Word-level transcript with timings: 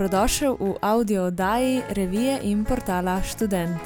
dobrodošel 0.00 0.56
v 0.56 0.80
audio 0.80 1.28
oddaji 1.28 1.82
revije 1.92 2.40
in 2.42 2.64
portala 2.64 3.20
Student. 3.22 3.80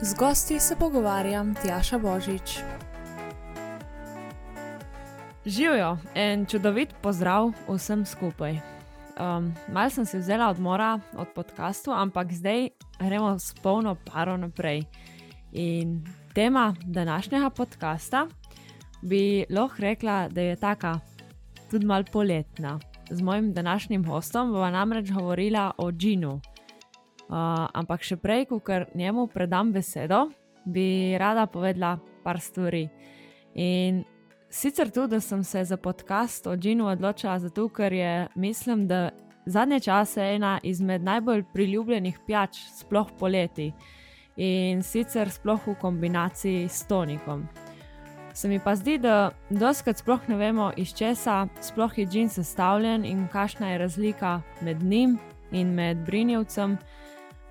Z 0.00 0.14
gosti 0.14 0.60
se 0.60 0.76
pogovarjam 0.76 1.54
Tjaša 1.54 1.98
Božič. 1.98 2.60
Živijo 5.46 5.96
en 6.14 6.44
čudovit 6.46 6.92
pozdrav 7.00 7.52
vsem 7.68 8.04
skupaj. 8.04 8.52
Um, 9.16 9.54
Mal 9.72 9.88
sem 9.90 10.04
si 10.04 10.18
vzela 10.20 10.50
odmora 10.50 11.00
od 11.16 11.28
podkastu, 11.32 11.90
ampak 11.90 12.32
zdaj 12.32 12.68
gremo 13.00 13.38
s 13.38 13.54
polno 13.62 13.96
paro 14.12 14.36
naprej. 14.36 14.84
In 15.52 16.04
tema 16.34 16.76
današnjega 16.84 17.50
podcasta 17.50 18.26
bi 19.02 19.44
lahko 19.50 19.76
rekla, 19.78 20.28
da 20.28 20.40
je 20.40 20.56
taka 20.56 21.00
tudi 21.70 21.86
mal 21.86 22.04
poletna 22.12 22.89
z 23.10 23.22
mojim 23.22 23.52
današnjim 23.52 24.04
hostom 24.04 24.52
bova 24.52 24.70
namreč 24.70 25.10
govorila 25.10 25.70
o 25.78 25.92
Džinu. 25.92 26.32
Uh, 26.32 27.36
ampak 27.72 28.02
še 28.02 28.16
prej, 28.16 28.44
ko 28.46 28.60
njemu 28.94 29.26
predam 29.26 29.72
besedo, 29.72 30.30
bi 30.64 31.18
rada 31.18 31.46
povedala 31.46 31.98
par 32.24 32.40
stvari. 32.40 32.88
In 33.54 34.04
sicer 34.50 34.90
tudi, 34.90 35.14
da 35.14 35.20
sem 35.20 35.44
se 35.44 35.64
za 35.64 35.76
podcast 35.76 36.46
o 36.46 36.56
Džinu 36.56 36.88
odločila 36.88 37.38
zato, 37.38 37.68
ker 37.68 37.92
je 37.92 38.28
mislim, 38.34 38.86
da 38.86 39.10
zadnje 39.46 39.80
čase 39.80 40.20
ena 40.20 40.58
izmed 40.62 41.02
najbolj 41.02 41.44
priljubljenih 41.52 42.18
pijač, 42.26 42.58
sploh 42.80 43.10
poleti. 43.18 43.72
In 44.36 44.82
sicer 44.82 45.30
sploh 45.30 45.66
v 45.66 45.74
kombinaciji 45.80 46.68
s 46.68 46.86
tonikom. 46.86 47.46
Se 48.40 48.48
mi 48.48 48.58
pa 48.58 48.72
zdi, 48.76 48.94
da 48.98 49.30
doskrat 49.50 49.98
sploh 50.00 50.20
ne 50.28 50.36
vemo, 50.40 50.70
iz 50.76 50.94
česa 50.96 51.42
sploh 51.60 51.98
je 51.98 52.06
džin 52.06 52.28
sestavljen 52.32 53.04
in 53.04 53.26
kakšna 53.28 53.68
je 53.70 53.78
razlika 53.78 54.40
med 54.64 54.82
njim 54.82 55.18
in 55.52 55.74
med 55.74 55.98
brinjevcem, 56.06 56.78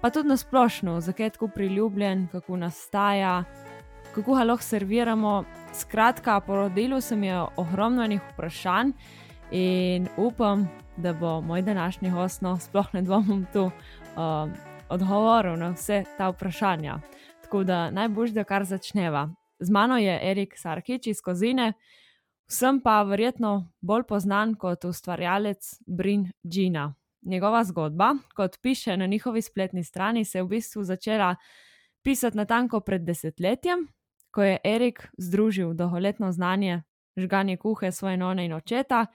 pa 0.02 0.10
tudi 0.10 0.30
na 0.30 0.38
splošno, 0.38 0.96
zakaj 1.02 1.26
je 1.26 1.30
tako 1.30 1.48
priljubljen, 1.48 2.28
kako 2.32 2.58
nastaja, 2.58 3.44
kako 4.16 4.34
ga 4.36 4.44
lahko 4.44 4.64
serviramo. 4.64 5.44
Skratka, 5.74 6.40
porodilo 6.40 7.02
se 7.02 7.16
mi 7.16 7.28
je 7.28 7.44
ogromno 7.56 8.08
njih 8.08 8.22
vprašanj 8.34 8.92
in 9.52 10.08
upam, 10.18 10.70
da 10.98 11.14
bo 11.14 11.42
moj 11.42 11.62
današnji 11.62 12.10
host, 12.10 12.42
no, 12.42 12.58
sploh 12.58 12.88
ne 12.94 13.02
dvomim 13.02 13.46
tu, 13.54 13.66
uh, 13.66 14.50
odgovoril 14.90 15.58
na 15.58 15.70
vse 15.70 16.04
ta 16.18 16.30
vprašanja. 16.30 17.00
Tako 17.44 17.64
da 17.64 17.92
najbolj, 17.92 18.32
da 18.32 18.44
kar 18.44 18.66
začneva. 18.66 19.30
Z 19.60 19.70
mano 19.70 19.98
je 19.98 20.20
Erik 20.32 20.58
Sarkič 20.58 21.08
iz 21.08 21.22
Kozine, 21.22 21.74
vsem 22.48 22.82
pa 22.82 23.04
verjetno 23.04 23.72
bolj 23.82 24.04
znan 24.20 24.56
kot 24.56 24.86
ustvarjalec 24.86 25.80
Brin 25.88 26.32
Džina. 26.48 26.94
Njegova 27.22 27.64
zgodba, 27.64 28.16
kot 28.36 28.58
piše 28.62 28.98
na 28.98 29.06
njihovi 29.06 29.42
spletni 29.42 29.84
strani, 29.84 30.26
se 30.26 30.38
je 30.38 30.44
v 30.44 30.48
bistvu 30.48 30.84
začela 30.84 31.36
pisati 32.02 32.38
na 32.38 32.46
tanko 32.46 32.80
pred 32.80 33.02
desetletjem, 33.02 33.88
ko 34.32 34.44
je 34.44 34.58
Erik 34.64 35.08
združil 35.18 35.74
dolgoletno 35.74 36.32
znanje 36.32 36.82
žganje 37.20 37.58
kuhe 37.58 37.92
svoje 37.92 38.18
none 38.18 38.46
in 38.46 38.54
očeta 38.54 39.06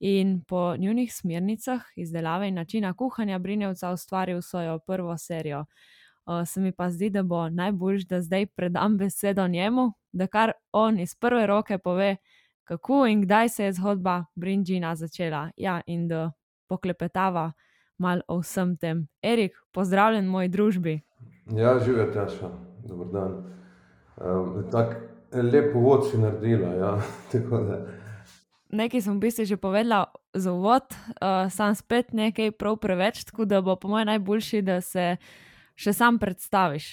in 0.00 0.44
po 0.44 0.76
njunih 0.76 1.14
smernicah 1.14 1.82
izdelave 1.96 2.48
in 2.48 2.54
načina 2.54 2.94
kuhanja 2.94 3.38
Brinjevca 3.38 3.90
ustvaril 3.90 4.42
svojo 4.42 4.78
prvo 4.78 5.18
serijo 5.18 5.64
se 6.46 6.60
mi 6.60 6.72
pa 6.72 6.90
zdi, 6.90 7.10
da 7.10 7.22
bo 7.22 7.48
najboljš, 7.48 8.04
da 8.04 8.20
zdaj 8.22 8.46
predam 8.46 8.96
besedo 8.98 9.48
njemu, 9.48 9.92
da 10.12 10.26
kar 10.26 10.52
on 10.72 11.00
iz 11.00 11.14
prve 11.14 11.46
roke 11.46 11.78
pove, 11.78 12.16
kako 12.64 13.06
in 13.06 13.22
kdaj 13.22 13.48
se 13.48 13.64
je 13.64 13.72
zgodba 13.72 14.24
Brinjina 14.34 14.96
začela. 14.96 15.50
Ja, 15.56 15.80
in 15.86 16.08
da 16.08 16.32
poklepetava 16.68 17.52
malo 17.98 18.22
o 18.28 18.38
vsem 18.40 18.76
tem. 18.76 19.08
Erik, 19.22 19.56
pozdravljen 19.72 20.26
v 20.26 20.30
moji 20.30 20.48
družbi. 20.48 21.00
Ja, 21.56 21.78
živijo 21.80 22.10
teša, 22.12 22.50
dober 22.84 23.06
dan. 23.12 23.32
Um, 24.16 24.64
Tako 24.70 25.08
lep 25.32 25.76
uvod 25.76 26.10
si 26.10 26.18
naredila. 26.18 26.68
Ja. 26.68 26.92
Nekaj 28.68 29.00
sem 29.00 29.16
v 29.16 29.20
bistvu 29.24 29.48
že 29.48 29.56
povedala 29.56 30.12
za 30.36 30.52
uvod, 30.52 30.84
uh, 30.92 31.48
sam 31.48 31.72
spet 31.74 32.12
nekaj 32.12 32.52
prav 32.52 32.76
preveč, 32.76 33.24
tako 33.24 33.48
da 33.48 33.62
bo 33.64 33.76
po 33.76 33.88
mojem 33.88 34.12
najboljši, 34.12 34.62
da 34.62 34.80
se 34.80 35.16
še 35.78 35.94
sam 35.94 36.18
predstaviš? 36.18 36.88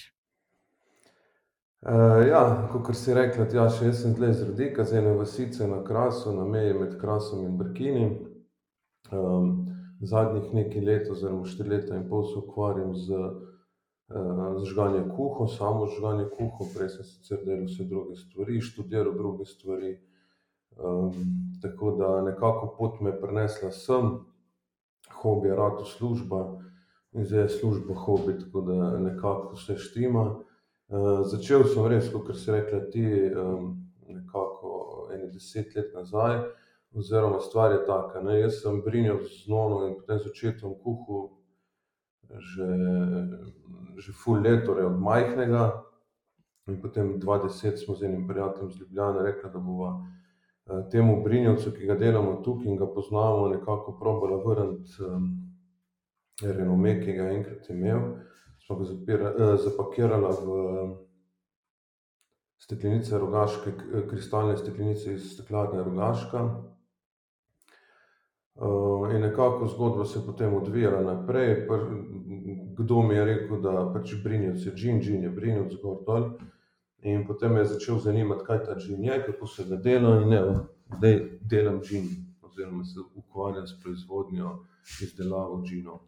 Uh, 1.86 2.26
ja, 2.26 2.68
kot 2.72 2.96
si 2.98 3.14
rekla, 3.14 3.44
ja, 3.54 3.66
še 3.70 3.90
jaz 3.90 4.00
sem 4.02 4.14
tle 4.16 4.32
iz 4.32 4.40
Rodika, 4.42 4.86
z 4.86 4.98
ene 5.02 5.12
vasice 5.18 5.68
na 5.70 5.82
Krasu, 5.86 6.32
na 6.34 6.46
meji 6.48 6.74
med 6.74 6.96
Krasom 6.98 7.44
in 7.46 7.58
Brkini. 7.58 8.06
Um, 9.14 9.68
zadnjih 10.02 10.48
nekaj 10.54 10.82
let, 10.82 11.10
oziroma 11.12 11.46
štiri 11.46 11.76
leta 11.76 11.94
in 11.94 12.08
pol, 12.10 12.24
se 12.26 12.40
ukvarjam 12.40 12.90
z, 12.98 13.20
uh, 14.10 14.56
z 14.58 14.64
žganjem 14.72 15.06
kuho, 15.14 15.46
samo 15.52 15.86
žganje 15.92 16.26
kuho, 16.32 16.66
prej 16.74 16.90
sem 16.96 17.06
sicer 17.06 17.44
delal 17.46 17.68
vse 17.68 17.86
druge 17.86 18.18
stvari, 18.18 18.58
študiral 18.64 19.14
druge 19.14 19.46
stvari. 19.46 19.94
Um, 20.76 21.14
tako 21.62 21.94
da 22.00 22.20
nekako 22.26 22.74
pot 22.74 22.98
me 23.00 23.14
je 23.14 23.20
prenesla 23.20 23.70
sem, 23.72 24.10
hobi, 25.22 25.54
rado 25.54 25.86
služba 25.86 26.42
in 27.16 27.24
zdaj 27.24 27.42
je 27.42 27.48
služba 27.48 27.94
hobi, 27.94 28.38
tako 28.38 28.60
da 28.60 28.98
nekako 28.98 29.54
vse 29.54 29.76
štima. 29.76 30.36
Uh, 30.88 31.24
začel 31.24 31.64
sem 31.64 31.86
res, 31.86 32.10
kot 32.12 32.28
si 32.36 32.52
rekla, 32.52 32.80
ti 32.92 33.04
um, 33.32 33.72
nekako 34.08 35.08
ene 35.14 35.30
deset 35.32 35.74
let 35.74 35.94
nazaj, 35.94 36.42
oziroma 36.94 37.40
stvar 37.40 37.72
je 37.72 37.80
taka. 37.86 38.22
Ne? 38.22 38.40
Jaz 38.40 38.60
sem 38.62 38.82
brinil 38.84 39.18
z 39.24 39.48
nono 39.48 39.86
in 39.88 39.96
potem 39.96 40.18
z 40.18 40.30
očetom 40.30 40.76
kuhu 40.82 41.30
že, 42.26 42.68
že 43.96 44.12
full 44.12 44.42
let, 44.42 44.64
torej 44.66 44.86
od 44.86 45.00
majhnega. 45.00 45.82
In 46.66 46.80
potem 46.82 47.20
20 47.22 47.78
smo 47.78 47.94
z 47.94 48.10
enim 48.10 48.26
prijateljem 48.28 48.70
z 48.70 48.80
Ljubljana 48.80 49.22
rekli, 49.22 49.50
da 49.52 49.58
bomo 49.58 49.90
uh, 49.90 50.88
temu 50.90 51.22
brinjevcu, 51.24 51.70
ki 51.72 51.86
ga 51.86 51.94
delamo 51.94 52.40
tukaj 52.44 52.66
in 52.66 52.76
ga 52.76 52.86
poznamo, 52.86 53.48
nekako 53.48 53.98
probala 53.98 54.42
vrniti. 54.42 55.02
Um, 55.02 55.45
renome, 56.42 57.00
ki 57.00 57.12
ga 57.12 57.28
je 57.28 57.36
enkrat 57.36 57.70
imel, 57.70 58.00
smo 58.66 58.76
ga 58.76 58.84
zapira, 58.84 59.34
eh, 59.38 59.56
zapakirali 59.64 60.32
v 60.44 60.96
steklenice 62.58 63.18
rogaške, 63.18 63.72
kristalne 64.10 64.56
steklenice 64.56 65.14
iz 65.14 65.32
steklarne 65.32 65.84
rogaška. 65.84 66.62
Uh, 68.56 69.14
in 69.14 69.20
nekako 69.20 69.66
zgodba 69.66 70.04
se 70.04 70.18
je 70.18 70.26
potem 70.26 70.54
odvijala 70.54 71.14
naprej. 71.14 71.66
Pr, 71.68 71.80
kdo 72.76 73.02
mi 73.02 73.14
je 73.14 73.24
rekel, 73.24 73.60
da 73.60 73.90
pač 73.92 74.14
brinjec 74.24 74.66
je 74.66 74.72
džin, 74.72 75.00
džin 75.00 75.22
je 75.22 75.30
brinjec, 75.30 75.72
zgor 75.72 75.98
dol. 76.06 76.30
In 77.02 77.26
potem 77.26 77.52
me 77.52 77.60
je 77.60 77.74
začel 77.74 77.98
zanimati, 77.98 78.44
kaj 78.46 78.64
ta 78.64 78.78
džin 78.80 79.04
je, 79.04 79.22
kako 79.26 79.46
se 79.46 79.64
ga 79.68 79.76
dela. 79.76 80.16
In 80.22 80.28
ne, 80.32 80.40
zdaj 80.96 81.20
delam 81.40 81.82
džin, 81.82 82.08
oziroma 82.42 82.84
se 82.84 83.04
ukvarjam 83.14 83.66
s 83.66 83.76
proizvodnjo 83.82 84.58
izdelavo 85.02 85.60
džinov. 85.62 86.00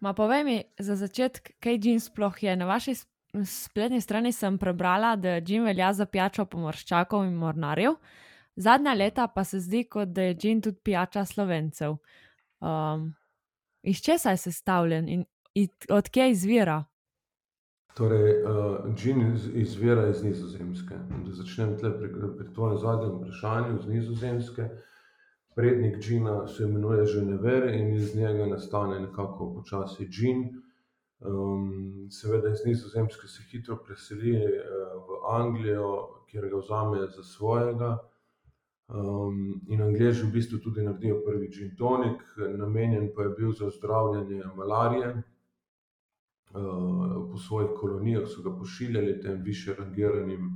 Ma 0.00 0.12
povej 0.12 0.44
mi 0.44 0.56
za 0.78 0.96
začetek, 0.96 1.54
kaj 1.60 1.78
džin 1.78 2.00
sploh 2.00 2.42
je. 2.42 2.56
Na 2.56 2.66
vaši 2.66 2.94
spletni 3.44 4.00
strani 4.00 4.32
sem 4.32 4.58
prebrala, 4.58 5.16
da 5.16 5.40
džin 5.40 5.64
velja 5.64 5.92
za 5.92 6.06
pijačo 6.06 6.44
pomorščakov 6.44 7.24
in 7.26 7.34
mornarjev, 7.36 7.96
zadnja 8.56 8.94
leta 8.94 9.26
pa 9.28 9.44
se 9.44 9.60
zdi, 9.60 9.84
kot 9.84 10.08
da 10.08 10.28
je 10.28 10.34
džin 10.34 10.60
tudi 10.62 10.80
pijača 10.84 11.24
slovencev. 11.24 11.96
Um, 12.60 13.14
iz 13.82 14.02
česa 14.02 14.30
je 14.30 14.36
sestavljen 14.36 15.08
in 15.08 15.24
odkje 15.90 16.30
izvira? 16.30 16.84
Torej, 17.96 18.42
uh, 18.44 18.94
džin 18.94 19.22
izvira 19.54 20.08
iz 20.08 20.24
Nizozemske. 20.24 20.98
Da 21.24 21.32
začnem 21.32 21.76
pri, 21.80 22.10
pri 22.38 22.52
tvojem 22.54 22.78
zadnjem 22.78 23.14
vprašanju 23.16 23.78
z 23.82 23.88
Nizozemske. 23.88 24.62
Uh, 24.62 24.95
prednik 25.56 25.98
džina 25.98 26.46
se 26.48 26.64
imenuje 26.64 27.06
Ženever 27.06 27.74
in 27.74 27.94
iz 27.94 28.16
njega 28.16 28.46
nastane 28.46 29.00
nekako 29.00 29.54
počasi 29.54 30.08
džin. 30.08 30.62
Um, 31.20 32.08
seveda 32.10 32.48
iz 32.48 32.64
Nizozemske 32.66 33.26
se 33.26 33.42
hitro 33.50 33.78
preseli 33.86 34.34
uh, 34.36 34.42
v 35.06 35.22
Anglijo, 35.32 36.08
kjer 36.28 36.48
ga 36.50 36.56
vzamejo 36.56 37.06
za 37.06 37.22
svojega. 37.22 37.98
Um, 38.88 39.62
in 39.68 39.82
Angliji 39.82 40.12
v 40.22 40.32
bistvu 40.32 40.58
tudi 40.58 40.82
naredijo 40.82 41.22
prvi 41.24 41.48
džin 41.48 41.72
tonik, 41.76 42.22
namenjen 42.36 43.08
pa 43.16 43.22
je 43.22 43.34
bil 43.38 43.52
za 43.52 43.70
zdravljenje 43.78 44.42
malarije. 44.56 45.22
Uh, 46.52 47.30
po 47.32 47.38
svojih 47.38 47.70
kolonijah 47.80 48.28
so 48.28 48.42
ga 48.42 48.58
pošiljali 48.58 49.20
tem 49.20 49.42
više 49.42 49.74
rangiranim 49.74 50.52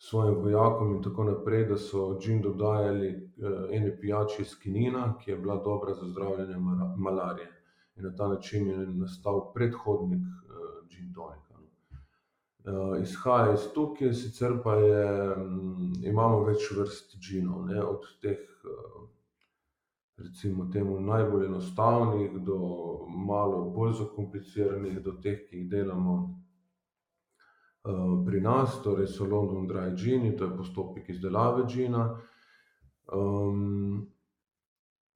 svojim 0.00 0.38
vojakom 0.40 0.94
in 0.96 1.02
tako 1.04 1.24
naprej, 1.28 1.66
da 1.68 1.76
so 1.76 2.14
džin 2.20 2.40
dodajali 2.42 3.10
uh, 3.14 3.68
ene 3.76 3.92
pijače 4.00 4.42
iz 4.42 4.54
kinina, 4.62 5.14
ki 5.20 5.30
je 5.30 5.36
bila 5.36 5.60
dobra 5.64 5.94
za 5.94 6.08
zdravljenje 6.08 6.56
malarije. 6.96 7.50
In 7.96 8.04
na 8.04 8.14
ta 8.16 8.28
način 8.28 8.68
je 8.68 8.86
nastal 8.86 9.52
predhodnik 9.54 10.24
džin 10.88 11.12
tonika. 11.14 11.54
Uh, 12.64 13.02
izhaja 13.02 13.52
iz 13.54 13.68
tukaj, 13.74 14.12
sicer 14.14 14.52
pa 14.64 14.74
je, 14.74 15.36
um, 15.36 15.92
imamo 16.02 16.44
več 16.44 16.70
vrst 16.76 17.16
džinov, 17.18 17.66
ne, 17.66 17.82
od 17.82 18.04
teh 18.22 18.40
uh, 18.64 19.08
recimo 20.20 20.68
temu 20.72 21.00
najbolj 21.00 21.46
enostavnih, 21.46 22.32
do 22.44 22.58
malo 23.08 23.64
bolj 23.76 23.92
zakompliciranih, 24.02 25.00
do 25.04 25.12
teh, 25.22 25.38
ki 25.48 25.56
jih 25.56 25.70
delamo 25.70 26.16
pri 28.26 28.40
nas, 28.40 28.82
torej 28.84 29.08
so 29.08 29.24
London 29.24 29.66
Dry 29.68 29.94
Gini, 29.94 30.36
to 30.36 30.44
je 30.44 30.56
postopek 30.56 31.08
izdelave 31.08 31.64
džina. 31.66 32.20
Um, 33.12 34.06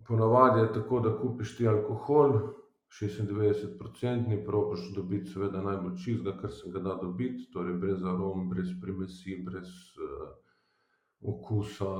ponavadi 0.06 0.60
je 0.60 0.72
tako, 0.72 1.00
da 1.00 1.18
kupiš 1.18 1.56
ti 1.56 1.68
alkohol, 1.68 2.32
96-odstotni, 3.00 4.44
probiš 4.46 4.94
dobiti, 4.94 5.30
seveda, 5.30 5.62
najbolj 5.62 5.96
čistega, 5.96 6.36
kar 6.40 6.50
se 6.50 6.70
ga 6.70 6.80
da 6.80 6.94
dobiti, 7.02 7.50
torej 7.52 7.74
brez 7.78 8.04
arom, 8.04 8.48
brez 8.50 8.70
primesi, 8.82 9.36
brez 9.44 9.68
uh, 9.98 10.28
okusa, 11.20 11.90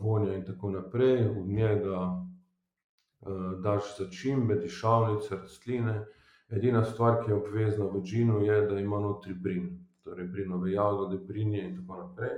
vonja 0.00 0.34
in 0.34 0.44
tako 0.44 0.70
naprej. 0.70 1.28
V 1.28 1.44
njega 1.46 2.00
uh, 2.00 3.60
daš 3.62 3.98
začimbe, 3.98 4.54
dišavnice, 4.54 5.36
rastline. 5.36 6.00
Edina 6.48 6.84
stvar, 6.84 7.20
ki 7.24 7.30
je 7.30 7.36
obvezna 7.36 7.84
v 7.84 8.00
džinu, 8.02 8.40
je, 8.40 8.62
da 8.66 8.80
ima 8.80 9.00
notri 9.00 9.34
brin, 9.34 9.87
torej 10.08 10.26
brinove 10.32 10.72
jagode, 10.72 11.18
brinje 11.28 11.62
in 11.68 11.76
tako 11.76 12.00
naprej. 12.02 12.34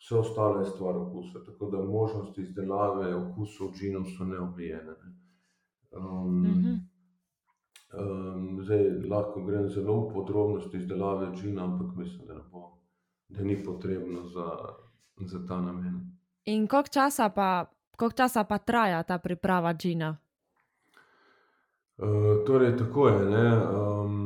Vse 0.00 0.16
ostalo 0.16 0.60
je 0.60 0.66
stvar 0.66 0.96
okusa, 0.96 1.44
tako 1.46 1.70
da 1.70 1.82
možnosti 1.84 2.42
izdelave 2.42 3.14
okusov 3.14 3.72
džinov 3.72 4.06
so 4.16 4.24
neomejene. 4.24 4.94
Ne. 5.02 5.10
Um, 5.90 6.40
mm 6.40 6.44
-hmm. 6.44 6.78
Um, 7.90 8.62
zdaj 8.62 9.08
lahko 9.10 9.40
grem 9.42 9.68
zelo 9.68 9.96
v 10.00 10.12
podrobnosti 10.14 10.76
izdelave 10.76 11.36
džina, 11.36 11.64
ampak 11.64 11.96
mislim, 11.96 12.26
da, 12.26 12.34
bo, 12.52 12.78
da 13.28 13.42
ni 13.42 13.64
potrebno 13.64 14.26
za, 14.28 14.58
za 15.26 15.46
ta 15.48 15.60
namen. 15.60 16.16
In 16.44 16.66
koliko 16.66 16.88
časa, 16.88 17.30
koliko 17.96 18.16
časa 18.16 18.44
pa 18.44 18.58
traja 18.58 19.02
ta 19.02 19.18
priprava 19.18 19.74
džina? 19.74 20.16
Uh, 21.98 22.46
torej, 22.46 22.76
tako 22.76 23.08
je. 23.08 23.16
Um, 23.26 24.19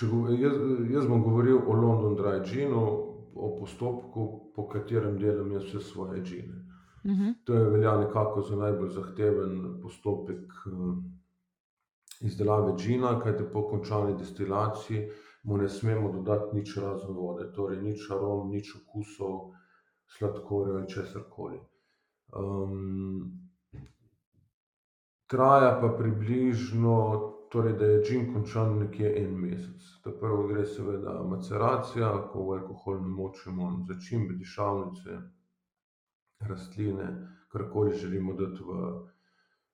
go, 0.00 0.28
jaz, 0.28 0.56
jaz 0.90 1.06
bom 1.06 1.22
govoril 1.22 1.60
o 1.66 1.72
London 1.72 2.16
Dry 2.16 2.42
Ginu, 2.44 2.84
o 3.34 3.56
postopku, 3.60 4.52
po 4.54 4.68
katerem 4.68 5.18
delam 5.18 5.52
jaz 5.52 5.64
vse 5.64 5.80
svoje 5.80 6.22
džine. 6.22 6.54
Uh 7.04 7.10
mhm. 7.10 7.22
-huh. 7.22 7.34
To 7.44 7.54
je 7.54 7.70
velja 7.70 7.98
nekako 7.98 8.42
za 8.42 8.56
najbolj 8.56 8.88
zahteven 8.88 9.80
postopek. 9.82 10.52
Uh, 10.66 10.96
izdelave 12.20 12.72
džina, 12.76 13.20
kajte 13.20 13.44
po 13.52 13.68
končani 13.68 14.16
destilaciji 14.18 15.08
mu 15.42 15.56
ne 15.56 15.68
smemo 15.68 16.12
dodati 16.12 16.56
nič 16.56 16.76
razen 16.76 17.14
vode, 17.16 17.50
torej 17.52 17.82
nič 17.82 18.10
arom, 18.10 18.50
nič 18.50 18.74
okusov, 18.76 19.52
sladkorja 20.16 20.78
ali 20.78 20.88
česar 20.88 21.26
koli. 21.30 21.60
Um, 22.32 23.32
traja 25.26 25.76
pa 25.80 25.92
približno, 25.98 26.94
torej 27.54 27.72
da 27.78 27.86
je 27.86 28.02
džin 28.02 28.32
končan 28.34 28.78
nekje 28.78 29.12
en 29.22 29.34
mesec. 29.38 29.82
Ta 30.02 30.10
prvo 30.20 30.48
gre 30.48 30.64
seveda 30.66 31.12
maceracija, 31.22 32.08
ko 32.32 32.48
v 32.48 32.56
alkohol 32.56 32.98
namočimo 33.04 33.68
začimbe, 33.86 34.34
dišavnice, 34.34 35.18
rastline, 36.48 37.06
karkoli 37.52 37.94
želimo 37.94 38.34
dati 38.34 38.66
v, 38.66 38.80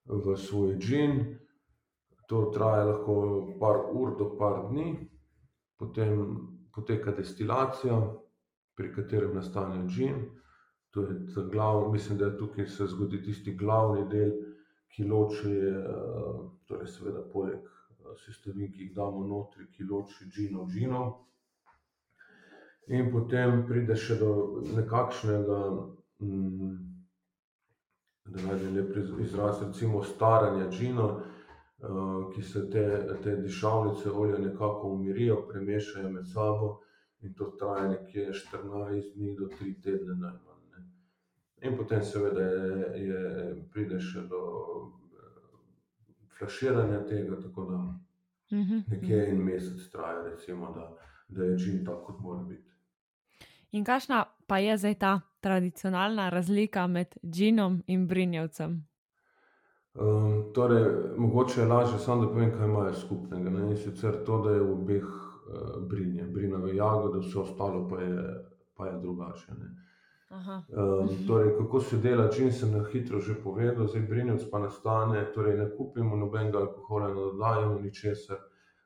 v 0.05 0.35
svoj 0.37 0.75
džin. 0.77 1.23
To 2.29 2.43
traja 2.53 2.85
lahko 2.91 3.15
par 3.59 3.81
ur 3.89 4.13
do 4.19 4.29
par 4.37 4.61
dni, 4.69 4.93
potem 5.81 6.21
poteka 6.75 7.17
destilacija, 7.17 7.97
pri 8.77 8.93
katerem 8.93 9.33
nastane 9.35 9.87
džin. 9.89 10.21
To 10.93 11.07
glav, 11.49 11.89
mislim, 11.91 12.21
da 12.21 12.29
je 12.29 12.37
tukaj 12.37 12.67
se 12.67 12.85
zgodi 12.93 13.23
tisti 13.23 13.57
glavni 13.57 14.05
del, 14.13 14.37
ki 14.91 15.07
loči, 15.07 15.51
eh, 15.51 16.37
torej 16.67 16.87
seveda 16.87 17.23
poleg 17.33 17.59
eh, 17.59 18.13
sestavin, 18.25 18.71
ki 18.71 18.87
jih 18.87 18.93
damo 18.95 19.25
notri, 19.27 19.67
ki 19.71 19.87
loči 19.89 20.29
džin 20.29 20.57
od 20.59 20.69
džinov. 20.69 21.11
In 22.91 23.11
potem 23.11 23.65
pride 23.67 23.95
še 23.95 24.17
do 24.19 24.31
nekakšnega, 24.75 25.59
mm, 26.19 26.71
da 28.31 28.47
najdem 28.47 28.75
lep 28.75 29.21
izraz, 29.23 29.61
recimo 29.63 30.03
staranja 30.03 30.67
džina, 30.71 31.07
Eh, 31.81 32.33
ki 32.33 32.41
se 32.41 32.69
te, 32.69 32.81
te 33.23 33.35
dišavnice 33.35 34.11
olja 34.11 34.37
nekako 34.37 34.87
umirijo, 34.87 35.47
premešajo 35.49 36.09
med 36.09 36.27
sabo 36.33 36.79
in 37.21 37.33
to 37.33 37.45
traja 37.59 37.87
nekje 37.89 38.27
14 38.33 39.15
dni 39.15 39.33
do 39.39 39.47
3 39.61 39.73
tedne 39.83 40.15
najmanj. 40.15 40.50
Ne. 41.61 41.69
In 41.69 41.77
potem 41.77 42.03
seveda 42.03 42.41
je, 42.41 43.05
je, 43.05 43.55
pride 43.73 43.99
še 44.01 44.25
do 44.29 44.41
flaširanja 46.37 47.03
tega, 47.07 47.37
tako 47.41 47.65
da 47.69 47.79
mhm, 48.57 48.83
nekje 48.87 49.25
en 49.29 49.43
mesec 49.45 49.89
traja, 49.91 50.23
recimo, 50.25 50.73
da, 50.75 50.89
da 51.27 51.43
je 51.43 51.59
čim 51.59 51.85
tako, 51.85 52.03
kot 52.13 52.21
mora 52.21 52.43
biti. 52.43 52.67
In 53.71 53.85
kakšna 53.85 54.25
pa 54.47 54.57
je 54.57 54.77
zdaj 54.77 54.95
ta 54.99 55.19
tradicionalna 55.39 56.29
razlika 56.29 56.87
med 56.87 57.15
džinom 57.23 57.83
in 57.87 58.07
brinjevcem? 58.07 58.81
Um, 59.93 60.53
torej, 60.53 60.85
mogoče 61.17 61.61
je 61.61 61.67
lažje 61.67 61.99
samo, 61.99 62.25
da 62.25 62.31
povem, 62.31 62.51
kaj 62.51 62.67
imajo 62.67 62.93
skupnega. 62.93 63.49
Ne? 63.49 63.71
In 63.71 63.77
sicer 63.77 64.23
to, 64.25 64.41
da 64.43 64.51
je 64.55 64.59
v 64.63 64.73
obeh 64.73 65.03
uh, 65.03 65.87
brinje, 65.87 66.27
brinove 66.31 66.75
jagode, 66.75 67.19
vse 67.19 67.39
ostalo 67.39 67.87
pa 67.89 68.01
je, 68.01 68.35
pa 68.75 68.87
je 68.87 68.99
drugače. 69.01 69.55
Um, 70.31 71.09
torej, 71.27 71.57
kako 71.57 71.79
se 71.79 71.97
dela, 71.97 72.29
čim 72.31 72.51
sem 72.51 72.71
na 72.71 72.85
hitro 72.91 73.19
že 73.19 73.35
povedal, 73.43 73.87
zdaj 73.87 74.01
brinjevc 74.07 74.43
pa 74.51 74.59
nastane, 74.59 75.25
torej 75.35 75.57
ne 75.57 75.65
kupimo 75.77 76.15
nobenega 76.15 76.59
alkohola, 76.59 77.07
ne 77.07 77.13
dodajamo 77.13 77.79
ničesar, 77.79 78.37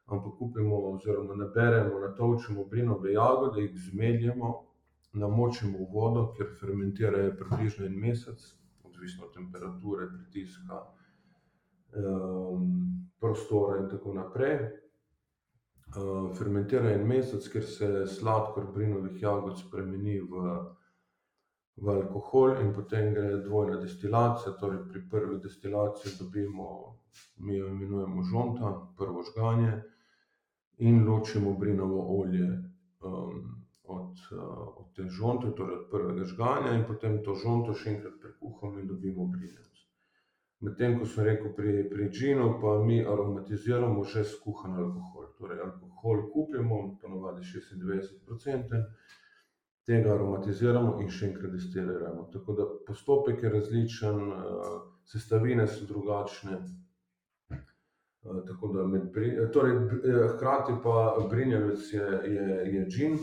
ampak 0.05 0.33
kupimo 0.39 0.79
oziroma 0.89 1.35
naberemo, 1.35 1.99
natovčemo 1.99 2.65
brinove 2.65 3.13
jagode, 3.13 3.61
jih 3.61 3.77
zmeljemo, 3.91 4.65
namočimo 5.13 5.77
v 5.77 5.89
vodo, 5.93 6.23
ker 6.37 6.49
fermentirajo 6.59 7.35
približno 7.37 7.85
en 7.85 7.99
mesec, 7.99 8.41
odvisno 8.83 9.25
od 9.25 9.33
temperature, 9.33 10.07
pritiska, 10.17 10.81
um, 11.93 12.71
prostora 13.19 13.83
in 13.83 13.89
tako 13.89 14.13
naprej. 14.13 14.57
Uh, 15.95 16.33
fermentira 16.37 16.89
en 16.89 17.05
mesec, 17.07 17.45
ker 17.53 17.63
se 17.63 18.07
sladkor 18.07 18.65
brinovih 18.73 19.21
jagod 19.21 19.61
spremeni 19.61 20.17
v, 20.19 20.57
v 21.77 21.89
alkohol, 21.89 22.61
in 22.61 22.71
potem 22.73 23.13
gre 23.13 23.41
dvojna 23.43 23.79
destilacija. 23.81 24.53
Torej, 24.59 24.85
pri 24.89 25.01
prvi 25.11 25.39
destilaciji 25.43 26.15
dobimo, 26.19 26.69
mi 27.37 27.57
jo 27.57 27.67
imenujemo 27.67 28.23
žonta, 28.23 28.71
prvo 28.97 29.23
žganje, 29.23 29.81
in 30.77 31.03
ločimo 31.07 31.53
brinovo 31.53 32.19
olje 32.19 32.47
um, 33.01 33.43
od, 33.83 34.11
uh, 34.31 34.67
od 34.77 34.95
te 34.95 35.09
žonte, 35.09 35.51
torej 35.55 35.75
od 35.75 35.87
prvega 35.91 36.25
žganja, 36.25 36.73
in 36.73 36.85
potem 36.87 37.21
to 37.23 37.35
žonto 37.35 37.73
še 37.73 37.95
enkrat 37.95 38.19
prekuhamo 38.21 38.79
in 38.79 38.87
dobimo 38.87 39.27
brinec. 39.31 39.83
Medtem 40.65 40.95
ko 40.99 41.05
sem 41.05 41.27
rekel 41.27 41.51
pri, 41.55 41.73
pri 41.91 42.07
džinu, 42.09 42.47
pa 42.61 42.77
mi 42.83 43.01
aromatiziramo 43.03 44.03
že 44.03 44.23
skuhan 44.23 44.77
alkohol. 44.79 45.27
Torej, 45.37 45.59
alkohol 45.59 46.29
kupimo, 46.31 46.97
ponovadi 47.01 47.43
96%, 47.43 48.79
tega 49.85 50.13
aromatiziramo 50.15 50.97
in 51.01 51.11
še 51.13 51.29
enkrat 51.29 51.53
destiliramo. 51.53 52.27
Tako 52.33 52.53
da 52.57 52.65
postopek 52.87 53.43
je 53.43 53.51
različen, 53.53 54.21
uh, 54.33 54.75
sestavine 55.05 55.67
so 55.67 55.85
drugačne. 55.85 56.59
Uh, 58.25 58.87
med, 58.89 59.11
torej, 59.53 59.75
hkrati 60.33 60.73
pa 60.83 61.27
brinjevec 61.29 61.91
je, 61.93 62.05
je, 62.33 62.47
je 62.73 62.85
džin, 62.89 63.19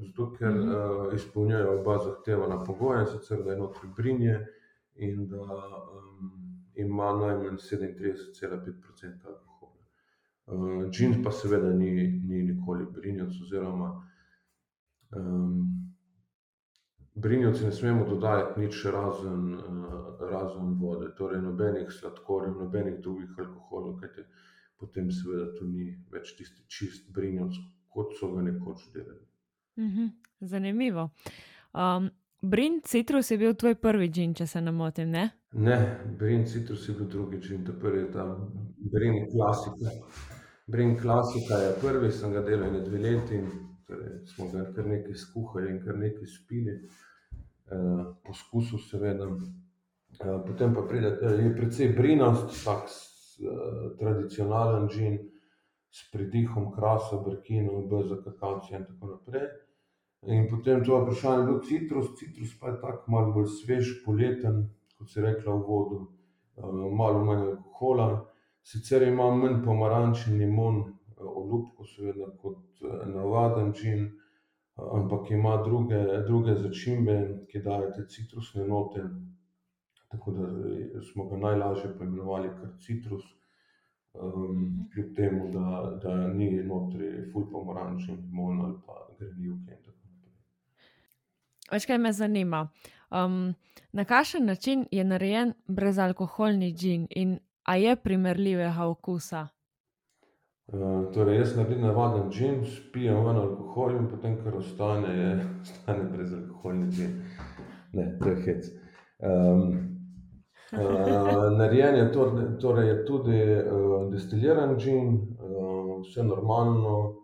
zato 0.00 0.32
ker 0.32 0.50
mm 0.50 0.58
-hmm. 0.58 1.06
uh, 1.06 1.14
izpolnjuje 1.14 1.68
oba 1.68 1.98
zahtevana 2.04 2.64
pogoja, 2.64 3.06
sicer 3.06 3.44
da 3.44 3.52
je 3.52 3.58
notri 3.58 3.88
brinje 3.96 4.46
in 4.94 5.28
da 5.28 5.42
um, 5.42 6.32
ima 6.74 7.12
najmanj 7.12 7.56
37,5% 7.56 9.26
alkohola. 9.26 9.84
Uh, 10.46 10.90
džin 10.90 11.22
pa 11.24 11.30
seveda 11.32 11.72
ni, 11.72 12.20
ni 12.28 12.42
nikoli 12.42 12.86
brinjevc, 12.94 13.40
oziroma 13.42 14.08
um, 15.10 15.89
brinjevci 17.14 17.64
ne 17.64 17.72
smemo 17.72 18.06
dodajati 18.08 18.60
nič 18.60 18.84
razen, 18.84 19.54
uh, 19.54 20.20
razen 20.30 20.76
vode, 20.80 21.10
torej 21.18 21.42
nobenih 21.42 21.90
sladkorjev, 21.92 22.54
nobenih 22.58 23.00
drugih 23.00 23.38
alkoholov, 23.38 23.98
kajte 24.00 24.26
potem 24.80 25.10
seveda 25.12 25.50
to 25.58 25.66
ni 25.68 25.90
več 26.12 26.32
tisti 26.38 26.64
čist 26.68 27.10
brinjevc, 27.14 27.58
kot 27.92 28.16
so 28.20 28.32
ga 28.34 28.46
nekoč 28.46 28.88
delali. 28.94 29.26
Mhm, 29.80 30.08
zanimivo. 30.40 31.10
Um, 31.72 32.10
Brin 32.42 32.80
Citrus 32.84 33.30
je 33.30 33.38
bil 33.38 33.54
tvoj 33.54 33.74
prvi 33.74 34.08
džin, 34.08 34.34
če 34.34 34.46
se 34.46 34.60
ne 34.60 34.72
motim. 34.72 35.10
Ne, 35.12 35.26
ne 35.52 35.76
Brin 36.18 36.46
Citrus 36.48 36.88
je 36.88 36.94
bil 36.96 37.08
drugi 37.12 37.40
džin, 37.40 37.64
to 37.66 37.74
prvi 37.80 38.06
je 38.06 38.12
ta 38.12 38.24
Brin 38.92 39.26
Klasika. 39.32 39.92
Brin 40.66 40.96
Klasika 40.98 41.58
je 41.60 41.74
prvi, 41.82 42.10
sem 42.10 42.32
ga 42.32 42.40
delal 42.46 42.72
ne 42.72 42.80
dve 42.86 42.98
leti, 42.98 43.42
torej 43.90 44.16
smo 44.30 44.48
ga 44.52 44.64
kar 44.74 44.86
nekaj 44.86 45.18
skuhali 45.18 45.74
in 45.74 45.82
kar 45.84 45.98
nekaj 45.98 46.30
spili, 46.30 46.78
uh, 46.78 48.04
poskusil 48.24 48.78
seveda. 48.86 49.26
potem 50.46 50.74
pa 50.74 50.82
pride, 50.88 51.18
je 51.22 51.54
precej 51.56 51.94
brinast, 51.96 52.64
tak 52.64 52.88
tradicionalen 53.98 54.88
džin 54.88 55.18
s 55.90 56.10
pridihom 56.12 56.70
krasa, 56.74 57.16
brkinov, 57.24 57.88
beza, 57.88 58.20
kakavca 58.24 58.76
in 58.76 58.84
tako 58.84 59.14
naprej. 59.14 59.48
In 60.28 60.48
potem 60.50 60.84
to 60.84 60.98
vprašanje 61.00 61.40
je 61.40 61.46
bil 61.46 61.60
citrus, 61.68 62.10
citrus 62.18 62.58
pa 62.60 62.68
je 62.68 62.80
tako 62.80 63.10
malo 63.10 63.32
bolj 63.32 63.48
svež, 63.56 63.92
poleten, 64.04 64.66
kot 64.98 65.08
si 65.10 65.20
rekla 65.24 65.54
v 65.54 65.60
uvodu, 65.64 66.00
malo 66.92 67.24
manj 67.24 67.46
alkohola. 67.54 68.08
Sicer 68.62 69.02
ima 69.08 69.30
manj 69.34 69.62
pomaranč 69.64 70.26
in 70.28 70.36
limon, 70.38 70.82
olupkov 71.24 71.86
seveda 71.86 72.30
kot 72.42 72.82
navaden 73.06 73.72
gin, 73.72 74.06
ampak 74.76 75.30
ima 75.30 75.56
druge, 75.64 76.00
druge 76.26 76.54
začimbe, 76.54 77.16
ki 77.48 77.62
dajo 77.64 77.90
te 77.96 78.06
citrusne 78.08 78.66
note. 78.68 79.04
Tako 80.10 80.32
da 80.32 80.46
smo 81.12 81.28
ga 81.28 81.36
najlažje 81.36 81.92
poimenovali 81.98 82.48
kar 82.60 82.72
citrus. 82.80 83.24
kljub 84.94 85.14
temu, 85.16 85.50
da, 85.52 85.98
da 86.02 86.28
ni 86.28 86.62
notri 86.62 87.30
ful 87.32 87.44
pomaranč 87.52 88.08
in 88.08 88.16
limona 88.16 88.64
ali 88.64 88.78
pa 88.86 88.94
grenivke 89.18 89.70
in 89.70 89.82
tako 89.84 90.08
naprej. 90.08 90.32
Veš, 91.72 91.86
kaj 91.86 91.98
me 91.98 92.12
zanima? 92.12 92.68
na 93.92 94.04
kakšen 94.04 94.44
način 94.46 94.86
je 94.90 95.04
narejen 95.04 95.52
brezalkoholni 95.66 96.72
gin 96.74 97.06
in 97.10 97.38
a 97.62 97.76
je 97.76 97.96
primerljivega 97.96 98.86
okusa? 98.86 99.48
Torej 101.14 101.38
jaz 101.38 101.56
naredim 101.56 101.82
navaden 101.82 102.30
gin, 102.30 102.60
spijem 102.64 103.24
ven 103.26 103.36
alkohol 103.36 103.96
in 103.96 104.06
potem, 104.10 104.36
kar 104.44 104.56
ostane, 104.56 105.14
je, 105.16 105.30
ostane 105.62 106.04
brezalkoholni 106.12 106.90
gin. 106.94 107.16
Ne, 107.92 108.18
to 108.18 108.28
je 108.28 108.36
hec. 108.44 108.70
narejen 111.58 111.96
je 111.96 112.12
torej 112.60 112.88
je 112.88 113.04
tudi, 113.06 113.40
destiliran 114.10 114.76
gin, 114.78 115.18
vse 116.04 116.22
normalno, 116.22 117.16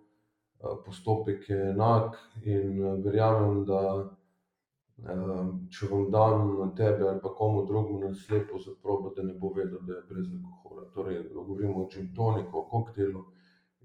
postopek 0.87 1.49
je 1.51 1.71
enak 1.71 2.17
in 2.43 2.81
verjamem, 3.05 3.65
da, 3.65 3.83
če 5.71 5.89
vam 5.91 6.11
dam 6.11 6.73
tebi 6.77 7.05
ali 7.05 7.21
pa 7.23 7.31
komu 7.39 7.67
drugemu 7.67 7.99
na 8.09 8.15
slepo 8.15 8.59
za 8.59 8.73
probati, 8.83 9.21
da 9.21 9.27
ne 9.29 9.35
bo 9.39 9.53
vedel, 9.55 9.79
da 9.87 10.01
je 10.01 10.03
brez 10.11 10.27
alkohola. 10.35 10.91
Torej 10.95 11.23
govorimo 11.35 11.85
o 11.85 11.89
gin 11.93 12.15
toniku, 12.17 12.59
o 12.59 12.69
koktajlu, 12.71 13.25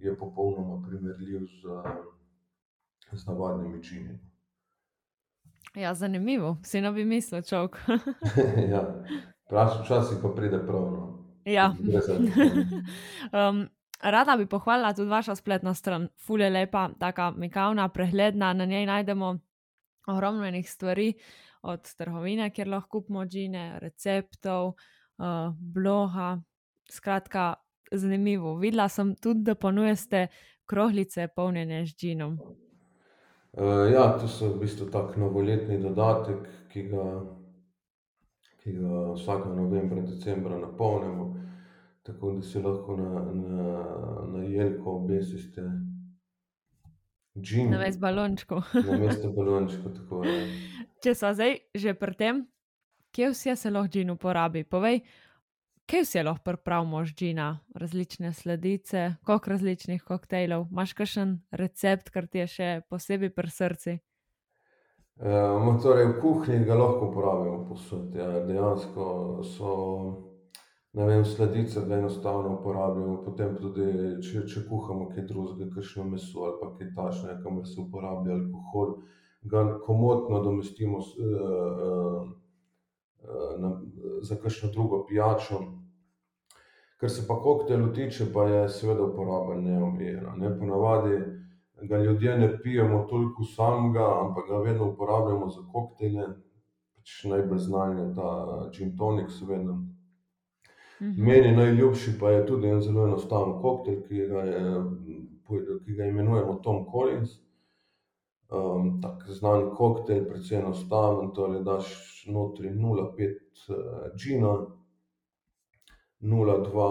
je 0.02 0.18
popolnoma 0.18 0.88
primerljiv 0.88 1.40
z, 1.40 1.62
z 3.12 3.26
navadnimi 3.28 3.82
gini. 3.82 4.20
Ja, 5.76 5.94
zanimivo, 5.94 6.58
si 6.64 6.82
ne 6.82 6.92
bi 6.92 7.06
mislil, 7.06 7.42
človek. 7.42 7.78
Ja. 8.72 8.84
včasih 9.84 10.18
pa 10.22 10.30
pride 10.36 10.60
prav, 10.68 10.92
no. 10.92 11.26
Ja. 11.46 11.76
Alkohola. 11.76 13.68
rada 14.02 14.38
bi 14.38 14.46
pohvalila 14.46 14.94
tudi 14.94 15.10
vašo 15.10 15.36
spletno 15.36 15.74
stran, 15.74 16.10
ful 16.26 16.42
je 16.42 16.50
lepa, 16.50 16.90
taka 17.00 17.32
mikavna, 17.32 17.90
pregledna, 17.90 18.54
na 18.54 18.66
njej 18.66 18.86
najdemo 18.86 19.38
ogromno 20.08 20.46
enih 20.46 20.72
stvari, 20.72 21.14
od 21.62 21.96
trgovine, 21.96 22.50
kjer 22.50 22.68
lahko 22.68 22.90
kupimo 22.90 23.26
gine, 23.26 23.80
receptov, 23.80 24.74
bloga, 25.74 26.42
skratka, 26.92 27.54
zanimivo. 27.92 28.56
Videla 28.58 28.90
sem 28.90 29.16
tudi, 29.16 29.44
da 29.44 29.56
ponujate 29.56 30.28
kroglice, 30.66 31.28
polnjene 31.36 31.86
z 31.86 31.96
ginom. 32.00 32.40
ja, 33.94 34.18
to 34.20 34.28
so 34.28 34.54
v 34.54 34.60
bistvu 34.64 34.88
tak 34.92 35.18
novoletni 35.18 35.80
dodatek, 35.82 36.48
ki 36.72 36.84
ga, 36.88 37.06
ki 38.64 38.76
ga 38.80 39.06
vsakega 39.14 39.56
novembra, 39.56 40.02
decembra 40.02 40.58
napolnimo. 40.58 41.34
Tako 42.04 42.32
da 42.32 42.42
si 42.42 42.60
lahko 42.60 42.96
na, 42.98 43.26
na, 43.34 43.66
na 44.34 44.44
jelko 44.44 44.96
obesite 45.04 45.62
gin. 47.36 47.70
Namesto 47.70 48.02
balončkov. 48.02 48.64
Namesto 48.92 49.32
balončkov, 49.32 49.94
tako 50.00 50.24
je. 50.26 50.40
Če 51.04 51.14
sva 51.16 51.34
zdaj 51.36 51.60
že 51.76 51.94
pri 51.98 52.16
tem, 52.18 52.42
kje 53.16 53.32
vse 53.34 53.56
se 53.56 53.72
lahko 53.72 53.92
gin 53.94 54.12
uporabi, 54.14 54.64
povej, 54.64 55.02
kaj 55.92 56.06
vse 56.06 56.24
lahko 56.24 56.44
pripravimo 56.44 57.02
iz 57.04 57.12
gina? 57.18 57.60
Različne 57.76 58.34
sladice, 58.34 59.14
koliko 59.26 59.50
različnih 59.50 60.04
koktajlov, 60.04 60.66
imaš 60.72 60.94
kakšen 60.94 61.40
recept, 61.52 62.10
kar 62.10 62.28
ti 62.28 62.40
je 62.40 62.48
še 62.48 62.70
posebej 62.90 63.34
pri 63.36 63.52
srcu? 63.52 63.98
no, 65.66 65.74
torej 65.84 66.08
v 66.08 66.20
kuhinji 66.22 66.66
ga 66.66 66.78
lahko 66.80 67.10
uporabimo 67.12 67.66
povsod, 67.68 68.16
ja, 68.16 68.30
dejansko 68.48 69.04
so, 69.46 69.74
ne 70.94 71.06
vem, 71.10 71.26
sladice 71.26 71.84
ga 71.90 72.00
enostavno 72.00 72.56
uporabimo, 72.56 73.18
potem 73.26 73.58
tudi, 73.60 73.86
če, 74.24 74.46
če 74.48 74.64
kuhamo 74.70 75.10
kaj 75.12 75.28
drugega, 75.28 75.70
kakšno 75.76 76.08
meso 76.14 76.48
ali 76.48 76.58
pa 76.62 76.72
kaj 76.78 76.94
takšnega, 76.96 77.38
kamor 77.44 77.68
se 77.68 77.78
uporablja 77.84 78.40
alkohol, 78.40 78.96
ga 79.44 79.68
komot 79.84 80.32
nadomestimo 80.32 81.04
s, 81.04 81.14
za 84.22 84.36
kakšno 84.42 84.72
drugo 84.72 85.04
pijačo. 85.06 85.62
Kar 87.02 87.10
se 87.10 87.24
pa 87.28 87.40
koktajlov 87.42 87.94
tiče, 87.98 88.28
pa 88.34 88.44
je 88.46 88.66
seveda 88.70 89.04
uporaba 89.04 89.56
neomejena, 89.58 90.36
ne, 90.38 90.52
ponavadi 90.60 91.16
ga 91.82 91.98
ljudje 91.98 92.38
ne 92.38 92.62
pijemo 92.64 93.06
toliko 93.10 93.44
samega, 93.44 94.06
ampak 94.22 94.48
ga 94.50 94.58
vedno 94.58 94.90
uporabljamo 94.90 95.50
za 95.50 95.62
koktajle. 95.74 96.28
Pač 96.96 97.24
najbolj 97.24 97.60
znan 97.60 97.98
je 97.98 98.06
ta 98.16 98.30
gin 98.76 98.98
tonik, 98.98 99.32
seveda. 99.32 99.78
Meni 101.00 101.56
najljubši 101.56 102.12
pa 102.20 102.30
je 102.32 102.46
tudi 102.46 102.68
en 102.70 102.82
zelo 102.82 103.08
enostaven 103.08 103.56
koktajl, 103.62 104.02
ki 104.08 104.28
ga 104.30 104.44
je, 104.50 104.60
ki 105.86 105.96
ga 105.98 106.06
imenujemo 106.06 106.60
Tom 106.64 106.86
Collins. 106.92 107.40
tak 109.02 109.24
znan 109.32 109.70
koktajl, 109.76 110.26
precej 110.30 110.58
enostaven, 110.60 111.30
torej 111.34 111.64
daš 111.64 111.88
notri 112.28 112.70
nula 112.76 113.06
pet, 113.16 113.40
gina, 114.20 114.58
nula 116.22 116.58
dva, 116.64 116.90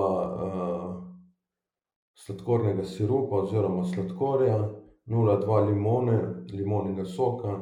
sladkornega 2.14 2.84
sirupa 2.84 3.44
oziroma 3.44 3.84
sladkorja, 3.84 4.58
nula 5.06 5.37
dva 5.40 5.60
limone, 5.66 6.18
limoninega 6.52 7.06
soka 7.08 7.60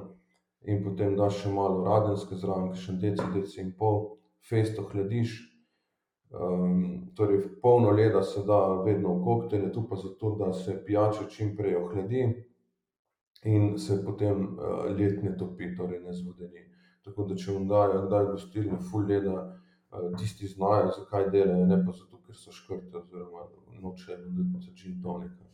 in 0.68 0.82
potem 0.84 1.16
daš 1.16 1.44
še 1.44 1.52
malo 1.52 1.84
radenske 1.84 2.36
zraven, 2.36 2.72
kakšen 2.72 2.98
deci, 3.00 3.28
deci 3.34 3.60
in 3.62 3.72
pol. 3.78 4.18
Fejst 4.48 4.78
ohladiš. 4.78 5.44
torej 7.16 7.60
polno 7.62 7.90
leda 7.90 8.22
se 8.22 8.42
da 8.46 8.82
vedno 8.84 9.14
v 9.14 9.24
koktajle, 9.24 9.72
to 9.72 9.86
pa 9.88 9.96
zato, 9.96 10.36
da 10.36 10.52
se 10.52 10.84
pijača 10.86 11.24
čim 11.28 11.56
prej 11.56 11.76
ohladi 11.76 12.44
in 13.44 13.78
se 13.78 14.04
potem, 14.04 14.58
led 14.98 15.24
ne 15.24 15.36
topi, 15.36 15.76
torej 15.76 16.00
ne 16.00 16.12
zvodeni. 16.12 16.66
Tako 17.04 17.24
da 17.24 17.36
če 17.36 17.52
vam 17.52 17.68
dajo 17.68 18.02
kdaj 18.06 18.24
v 18.24 18.30
gostilni 18.34 18.78
ful 18.90 19.06
leda, 19.08 19.36
tisti 20.18 20.46
znajo, 20.46 20.90
zakaj 20.98 21.30
delajo, 21.30 21.66
ne 21.66 21.78
pa 21.86 21.92
zato, 21.92 22.20
ker 22.26 22.36
so 22.36 22.52
škrti 22.52 22.96
oziroma 22.96 23.46
nočejo 23.82 24.16
dati 24.18 24.64
za 24.64 24.72
gin 24.72 25.02
tonika. 25.02 25.44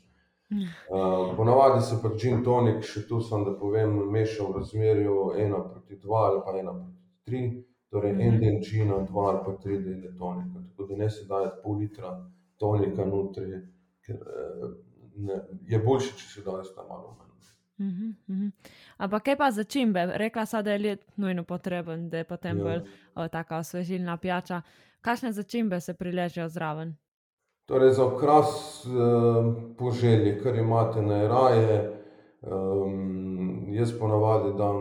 po 1.37 1.45
navadi 1.45 1.83
se 1.83 1.99
pa 2.03 2.09
gin 2.19 2.45
tonik, 2.45 2.83
še 2.85 3.07
to 3.09 3.21
samo 3.21 3.45
da 3.51 3.59
povem, 3.59 3.95
meša 4.11 4.45
v 4.45 4.59
razmerju 4.59 5.17
ena 5.39 5.63
proti 5.69 5.97
dva 6.03 6.27
ali 6.31 6.41
pa 6.47 6.59
ena 6.59 6.73
proti 6.73 7.25
tri. 7.25 7.45
Torej 7.95 8.11
en 8.11 8.41
del 8.41 8.57
gina, 8.59 8.97
dva 9.07 9.29
ali 9.31 9.41
pa 9.47 9.53
tri 9.63 9.79
dele 9.79 10.11
tonika, 10.19 10.63
tako 10.71 10.89
da 10.89 10.97
ne 10.97 11.11
si 11.11 11.27
dajati 11.29 11.61
pol 11.63 11.77
litra 11.79 12.11
tonika 12.59 13.05
notri, 13.07 13.61
ker, 14.03 14.19
ne, 15.17 15.37
je 15.71 15.79
boljše, 15.79 16.17
če 16.19 16.27
si 16.33 16.43
date 16.43 16.89
malo 16.89 17.15
manj. 17.19 17.24
Ampak 18.97 19.23
kaj 19.25 19.37
pa 19.37 19.51
začimbe? 19.51 20.07
Rekla 20.17 20.47
sva, 20.47 20.63
da 20.63 20.73
je 20.73 20.79
led 20.79 21.05
nujno 21.17 21.45
potreben, 21.45 22.09
da 22.11 22.19
je 22.23 22.25
potem 22.25 22.59
bolj, 22.59 22.83
taka 23.33 23.59
osvežilna 23.59 24.17
pijača. 24.17 24.63
Kakšne 25.01 25.33
začimbe 25.33 25.81
se 25.81 25.95
priležejo 25.95 26.49
zraven? 26.49 26.95
Torej 27.67 27.91
za 27.97 28.05
okras, 28.05 28.85
po 29.79 29.91
želji, 29.91 30.39
kar 30.43 30.55
imate 30.55 31.03
najraje. 31.03 32.01
jaz 33.73 33.99
po 33.99 34.09
navadi 34.09 34.59
dam 34.59 34.77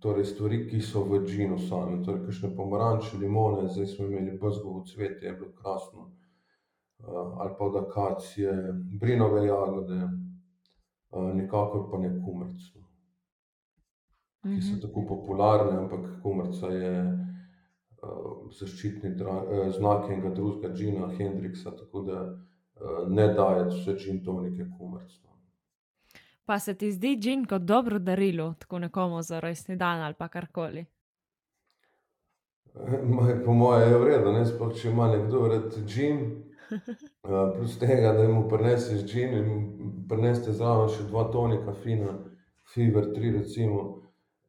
torej 0.00 0.24
stvari, 0.24 0.68
ki 0.68 0.80
so 0.80 1.04
v 1.04 1.24
ginu 1.26 1.58
samem, 1.58 2.04
torej 2.04 2.24
kakšne 2.26 2.54
pomaranče, 2.56 3.18
limone, 3.20 3.68
zdaj 3.68 3.86
smo 3.86 4.06
imeli 4.06 4.38
bezgovo 4.38 4.84
cvetje, 4.84 5.28
je 5.28 5.32
bilo 5.32 5.52
krasno. 5.52 6.10
ali 7.38 7.50
pa 7.58 7.64
od 7.64 7.76
akacije, 7.76 8.72
brinove 9.00 9.46
jagode, 9.46 10.08
nikakor 11.12 11.90
pa 11.90 11.98
ne 11.98 12.10
kumaric, 12.24 12.74
no. 12.74 12.86
Ki 14.42 14.62
so 14.62 14.78
tako 14.80 15.04
popularne, 15.08 15.78
ampak 15.78 16.22
kumarica 16.22 16.70
je, 16.72 16.92
zaščitni 18.56 19.10
znak 19.76 20.06
enega 20.08 20.30
drugega 20.34 20.70
gina, 20.74 21.10
Hendrixa, 21.18 21.74
tako 21.76 22.04
da, 22.06 22.22
ne 23.08 23.26
dajati 23.34 23.82
v 23.86 23.96
gin 23.98 24.22
tonike 24.24 24.70
kumaric, 24.78 25.18
no. 25.24 25.36
Pa 26.44 26.58
se 26.58 26.74
ti 26.74 26.92
zdi 26.92 27.16
gin 27.20 27.44
kot 27.46 27.62
dobro 27.62 27.98
darilo 27.98 28.54
tako 28.58 28.78
nekomu 28.78 29.22
za 29.22 29.40
rojstni 29.40 29.76
dan 29.76 30.00
ali 30.02 30.14
pa 30.18 30.28
karkoli? 30.28 30.86
Po 33.44 33.52
mojem 33.52 33.92
je 33.92 33.98
v 33.98 34.04
redu, 34.04 34.32
ne 34.32 34.46
sploh 34.46 34.72
če 34.74 34.90
ima 34.90 35.08
nekdo 35.10 35.46
rad 35.48 35.74
gin. 36.70 37.08
Plus 37.56 37.78
tega, 37.78 38.12
da 38.12 38.28
mu 38.28 38.48
prineseš 38.48 39.04
gin 39.12 39.34
in 39.38 39.48
prinesete 40.08 40.52
zraven 40.56 40.88
še 40.88 41.08
dva 41.08 41.26
tonika 41.32 41.74
fina, 41.84 42.18
Fever 42.74 43.10
tri 43.14 43.32
recimo. 43.34 43.96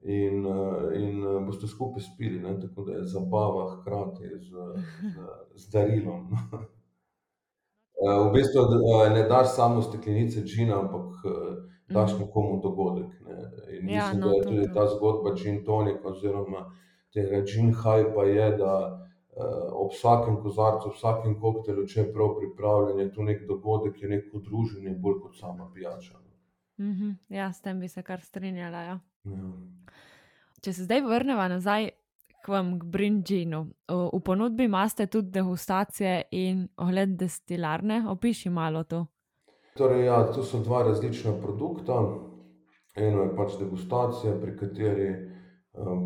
In, 0.01 0.47
in 0.97 1.25
boste 1.45 1.67
skupaj 1.69 2.01
spili, 2.01 2.39
ne, 2.41 2.55
tako 2.57 2.87
da 2.87 2.95
je 2.95 3.03
zabava 3.05 3.67
hkrati 3.75 4.31
z, 4.41 4.63
z 5.61 5.67
darilom. 5.73 6.23
v 8.01 8.31
bistvu, 8.33 8.63
ne 9.13 9.27
daš 9.29 9.55
samo 9.55 9.81
steklenice 9.85 10.41
gina, 10.41 10.79
ampak, 10.79 11.21
daš 11.93 12.19
nekomu 12.19 12.59
dogodek, 12.63 13.13
ne. 13.25 13.37
In 13.77 13.85
mislim, 13.85 14.21
da 14.21 14.27
je 14.27 14.41
tudi 14.43 14.73
ta 14.73 14.87
zgodba 14.87 15.35
gin 15.35 15.63
tonika 15.65 16.07
oziroma 16.07 16.65
tega 17.13 17.43
gin 17.45 17.73
hypa 17.73 18.23
je, 18.23 18.51
da, 18.57 18.73
ob 19.73 19.91
vsakem 19.93 20.37
kozarcu, 20.43 20.89
ob 20.89 20.95
vsakem 20.95 21.37
koktajlu, 21.41 21.85
če 21.87 21.99
je 22.01 22.09
prav 22.13 22.35
pripravljen, 22.39 22.99
je 22.99 23.13
to 23.13 23.23
neki 23.27 23.47
dogodek, 23.47 24.01
je 24.01 24.09
neko 24.09 24.41
druženje 24.45 24.95
bolj 24.99 25.19
kot 25.23 25.39
sama 25.39 25.69
pijača. 25.73 26.19
ja, 27.29 27.53
s 27.53 27.61
tem 27.61 27.79
bi 27.79 27.87
se 27.87 28.03
kar 28.03 28.21
strinjala, 28.21 28.81
ja. 28.81 28.99
Ja. 29.23 29.49
Če 30.61 30.73
se 30.73 30.85
zdaj 30.85 31.01
vrneva 31.01 31.47
nazaj 31.49 31.89
k 32.41 32.49
vam, 32.49 32.79
k 32.79 32.85
Brin 32.85 33.21
ginu. 33.21 33.67
v 33.87 34.19
ponudbi 34.25 34.65
imate 34.65 35.07
tudi 35.07 35.31
degustacije 35.31 36.21
in 36.31 36.67
ogled 36.77 37.17
destilarne, 37.17 38.03
opiši 38.09 38.49
malo 38.49 38.83
to. 38.83 39.05
Torej, 39.77 40.05
ja, 40.05 40.23
to 40.33 40.43
so 40.43 40.59
dva 40.63 40.83
različna 40.83 41.33
produkta. 41.41 42.01
Eno 42.95 43.23
je 43.23 43.35
pač 43.35 43.53
degustacija, 43.59 44.33
pri 44.41 44.55
kateri, 44.57 45.11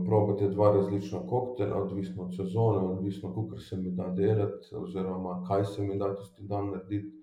probate 0.05 0.49
dva 0.49 0.71
različna 0.71 1.19
koktajla, 1.27 1.81
odvisno 1.83 2.23
od 2.23 2.35
sezone, 2.35 2.77
odvisno, 2.77 3.29
kakor 3.29 3.61
se 3.61 3.77
mi 3.77 3.91
da 3.91 4.07
delati 4.07 4.75
oziroma 4.75 5.43
kaj 5.47 5.65
se 5.65 5.83
mi 5.83 5.97
da 5.97 6.15
tisti 6.15 6.43
dan 6.43 6.69
narediti. 6.69 7.21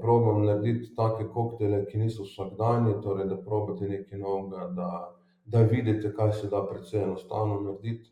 probam 0.00 0.44
narediti 0.44 0.94
take 0.94 1.28
koktajle, 1.28 1.84
ki 1.86 1.98
niso 1.98 2.22
vsakdanji, 2.22 2.94
torej 3.02 3.26
da 3.26 3.36
probate 3.36 3.88
nekaj 3.88 4.18
novega, 4.18 4.66
da, 4.76 5.16
da 5.44 5.60
vidite, 5.62 6.14
kaj 6.14 6.32
se 6.32 6.48
da 6.48 6.66
precej 6.66 7.02
enostavno 7.02 7.60
narediti. 7.60 8.10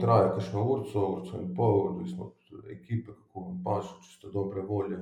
traja 0.00 0.32
kakšno 0.32 0.64
urico, 0.64 1.06
urico 1.06 1.40
in 1.40 1.54
pol, 1.54 1.88
odvisno 1.88 2.24
od 2.24 2.70
ekipe, 2.70 3.12
kako 3.12 3.40
vam 3.40 3.62
paše, 3.64 3.94
če 4.02 4.16
ste 4.16 4.28
dobre 4.32 4.62
volje 4.62 4.98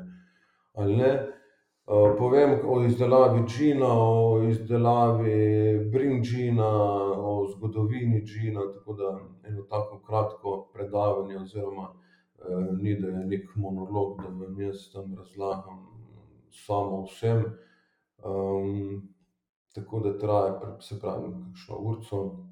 ali 0.75 0.97
ne. 0.97 1.29
Povem 2.19 2.59
o 2.69 2.83
izdelavi 2.85 3.45
gina, 3.49 3.89
o 3.89 4.43
izdelavi 4.49 5.91
Brin 5.93 6.23
gina, 6.23 6.69
o 7.17 7.47
zgodovini 7.49 8.25
gina, 8.25 8.61
tako 8.75 8.93
da 8.93 9.19
eno 9.49 9.63
tako 9.63 10.01
kratko 10.07 10.69
predavanje 10.73 11.39
oziroma, 11.39 11.89
ni, 12.81 13.01
da 13.01 13.09
je 13.09 13.27
neki 13.27 13.49
monolog, 13.57 14.21
da 14.23 14.29
vam 14.29 14.61
jaz 14.61 14.93
tam 14.93 15.15
razlagam 15.17 15.87
samo 16.51 17.03
vsem. 17.05 17.45
tako 19.75 20.01
da 20.01 20.19
traja, 20.19 20.77
saj 20.81 20.99
pravim, 20.99 21.33
kakšno 21.49 21.77
urico. 21.79 22.45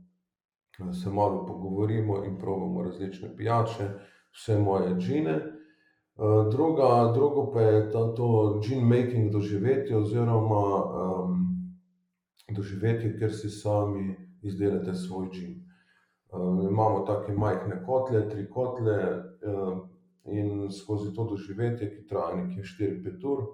Se 1.03 1.11
malo 1.11 1.47
pogovorimo 1.47 2.25
in 2.25 2.39
probamo 2.39 2.83
različne 2.83 3.37
pijače, 3.37 3.89
vse 4.33 4.59
moje 4.59 4.95
gine. 4.95 5.56
Druga, 6.51 7.13
drugo 7.15 7.51
pa 7.53 7.61
je 7.61 7.91
to 7.91 8.61
gin 8.65 8.87
making 8.89 9.33
doživetje 9.33 9.97
oziroma, 9.97 10.63
doživetje, 12.57 13.19
kjer 13.19 13.35
si 13.35 13.51
sami 13.51 14.17
izdelate 14.43 14.95
svoj 14.95 15.29
gin. 15.33 15.63
imamo 16.71 17.05
take 17.07 17.33
majhne 17.33 17.83
kotle, 17.87 18.29
tri 18.31 18.51
kotle, 18.51 19.23
in 20.27 20.71
skozi 20.71 21.15
to 21.15 21.25
doživetje, 21.25 21.91
ki 21.97 22.07
traja 22.07 22.35
nekje 22.37 22.65
štiri, 22.65 23.03
pet 23.05 23.25
ur, 23.25 23.45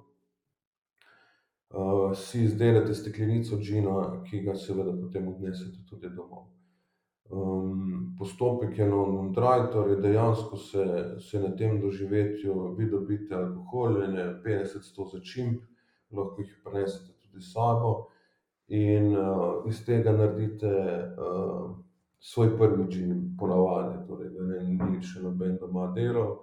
si 2.17 2.45
izdelate 2.45 2.95
steklenico 2.95 3.57
gina, 3.57 4.23
ki 4.25 4.43
ga 4.45 4.55
seveda 4.55 4.93
potem 5.01 5.29
odnesete 5.29 5.85
tudi 5.89 6.09
domov. 6.09 6.49
Postopek 8.19 8.79
je 8.79 8.87
non 8.89 9.33
dry, 9.33 9.71
torej 9.73 10.01
dejansko 10.03 10.57
se, 10.57 10.85
se 11.21 11.41
na 11.41 11.57
tem 11.57 11.81
doživetju 11.81 12.75
vi 12.79 12.91
dobite 12.91 13.35
alkohol, 13.35 13.97
petdeset, 14.45 14.85
sto 14.85 15.05
začimb, 15.05 15.61
lahko 16.13 16.43
jih 16.43 16.61
prinesete 16.65 17.13
tudi 17.19 17.41
s 17.43 17.53
sabo. 17.53 18.09
In, 18.69 19.17
iz 19.69 19.85
tega 19.85 20.13
naredite, 20.13 20.71
svoj 22.23 22.57
prvi 22.59 22.87
gin, 22.91 23.37
po 23.39 23.47
navadi, 23.47 23.99
torej 24.07 24.31
ga 24.31 24.89
ni 24.91 25.03
še 25.03 25.23
noben 25.23 25.59
doma 25.61 25.91
delal. 25.97 26.39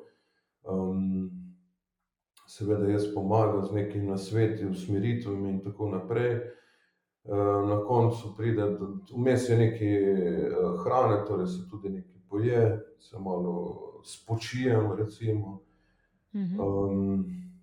seveda 2.49 2.89
jaz 2.89 3.05
pomagam 3.13 3.63
z 3.63 3.73
nekimi 3.73 4.09
nasveti, 4.09 4.65
usmeritvami 4.65 5.49
in 5.49 5.59
tako 5.63 5.89
naprej. 5.89 6.41
Na 7.69 7.81
koncu 7.87 8.33
pride 8.37 8.77
vmes 9.15 9.49
je 9.49 9.57
nekaj, 9.57 9.95
hrane, 10.83 11.25
torej 11.27 11.47
se 11.47 11.69
tudi 11.69 11.89
nekaj 11.89 12.21
poje, 12.29 12.79
se 12.99 13.19
malo 13.19 13.79
spočijem, 14.03 14.91
recimo. 14.97 15.59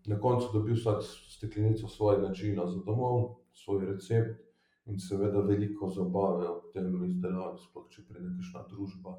na 0.06 0.20
koncu 0.20 0.46
dobi 0.52 0.72
vsak 0.72 1.02
steklenico 1.28 1.88
svojega 1.88 2.32
gina 2.40 2.66
za 2.66 2.80
domov, 2.86 3.36
svoj 3.52 3.86
recept 3.86 4.40
in 4.86 5.00
seveda 5.00 5.40
veliko 5.40 5.88
zabave 5.88 6.48
ob 6.48 6.70
tem 6.72 7.04
izdelavi, 7.04 7.58
sploh 7.58 7.88
če 7.90 8.04
pride 8.08 8.28
kakšna 8.36 8.62
družba. 8.70 9.16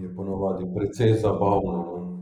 Je 0.00 0.10
po 0.16 0.24
navadi 0.24 0.66
precej 0.74 1.14
zabavno, 1.22 1.72
no. 1.72 2.16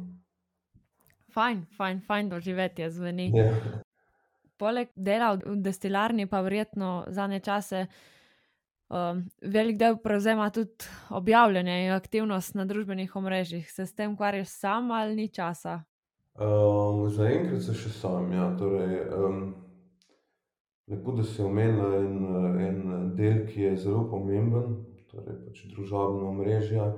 Fajn, 1.34 1.64
fajn, 1.76 2.00
fajn 2.06 2.28
doživetje 2.28 2.90
zveni. 2.90 3.32
Ja. 3.34 3.82
Poleg 4.56 4.90
dela 4.94 5.34
v 5.34 5.56
destilarni 5.62 6.26
pa 6.30 6.40
verjetno 6.40 7.04
zadnje 7.08 7.40
čase, 7.40 7.86
velik 9.42 9.78
del 9.78 9.96
prevzema 9.98 10.50
tudi 10.50 10.86
objavljanje 11.10 11.86
in 11.86 11.92
aktivnost 11.92 12.54
na 12.54 12.64
družbenih 12.64 13.16
omrežjih. 13.16 13.70
Se 13.70 13.86
s 13.86 13.94
tem 13.94 14.12
ukvarjaš 14.12 14.48
sam 14.48 14.90
ali 14.90 15.16
ni 15.16 15.28
časa? 15.28 15.82
zaenkrat 17.14 17.62
se 17.62 17.74
še 17.74 17.90
sam, 17.94 18.32
ja, 18.32 18.48
torej, 18.58 19.04
lepo, 20.90 21.12
da 21.12 21.22
si 21.22 21.42
omenila 21.42 22.00
en, 22.00 22.16
en 22.60 23.12
del, 23.16 23.44
ki 23.46 23.68
je 23.68 23.76
zelo 23.86 24.04
pomemben, 24.10 24.80
torej 25.10 25.38
pač 25.46 25.66
družabna 25.70 26.30
omrežja. 26.30 26.94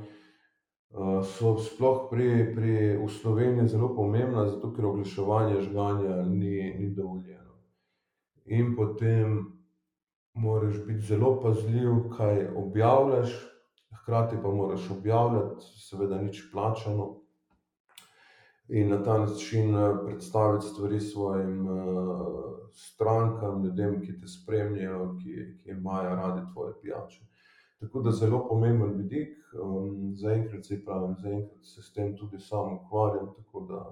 so 1.29 1.59
sploh 1.61 2.09
pri, 2.11 2.55
pri, 2.55 2.97
v 2.97 3.09
Sloveniji 3.09 3.69
zelo 3.69 3.93
pomembna, 3.95 4.47
zato 4.49 4.73
ker 4.73 4.87
oglaševanje 4.87 5.61
žganja 5.69 6.23
ni, 6.25 6.73
ni 6.79 6.95
dovoljeno. 6.97 7.46
In 8.47 8.77
potem 8.77 9.39
moraš 10.35 10.79
biti 10.87 11.07
zelo 11.07 11.41
pazljiv, 11.41 11.91
kaj 12.17 12.49
objavljaš, 12.57 13.33
hkrati 14.03 14.37
pa 14.43 14.51
moraš 14.51 14.91
objavljati, 14.91 15.65
seveda 15.89 16.21
nič 16.23 16.43
plačano. 16.53 17.17
In 18.69 18.89
na 18.91 19.03
ta 19.03 19.19
način, 19.19 19.75
predstaviti 20.07 20.67
stvari 20.67 21.01
svojim, 21.01 21.67
strankam, 22.73 23.65
ljudem, 23.65 24.01
ki 24.03 24.19
te 24.21 24.29
spremljajo, 24.29 25.17
ki, 25.23 25.35
ki 25.63 25.71
imajo 25.71 26.17
radi 26.17 26.43
tvoje 26.53 26.75
pijače. 26.83 27.25
Tako 27.81 28.01
da 28.01 28.11
zelo 28.11 28.49
pomemben 28.49 28.97
vidik, 28.97 29.37
zaenkrat, 30.15 30.65
saj 30.67 30.85
pravim, 30.85 31.15
zaenkrat 31.23 31.65
se 31.65 31.83
s 31.83 31.93
tem 31.93 32.17
tudi 32.17 32.41
sam 32.41 32.75
ukvarjam, 32.75 33.35
tako 33.37 33.61
da, 33.71 33.83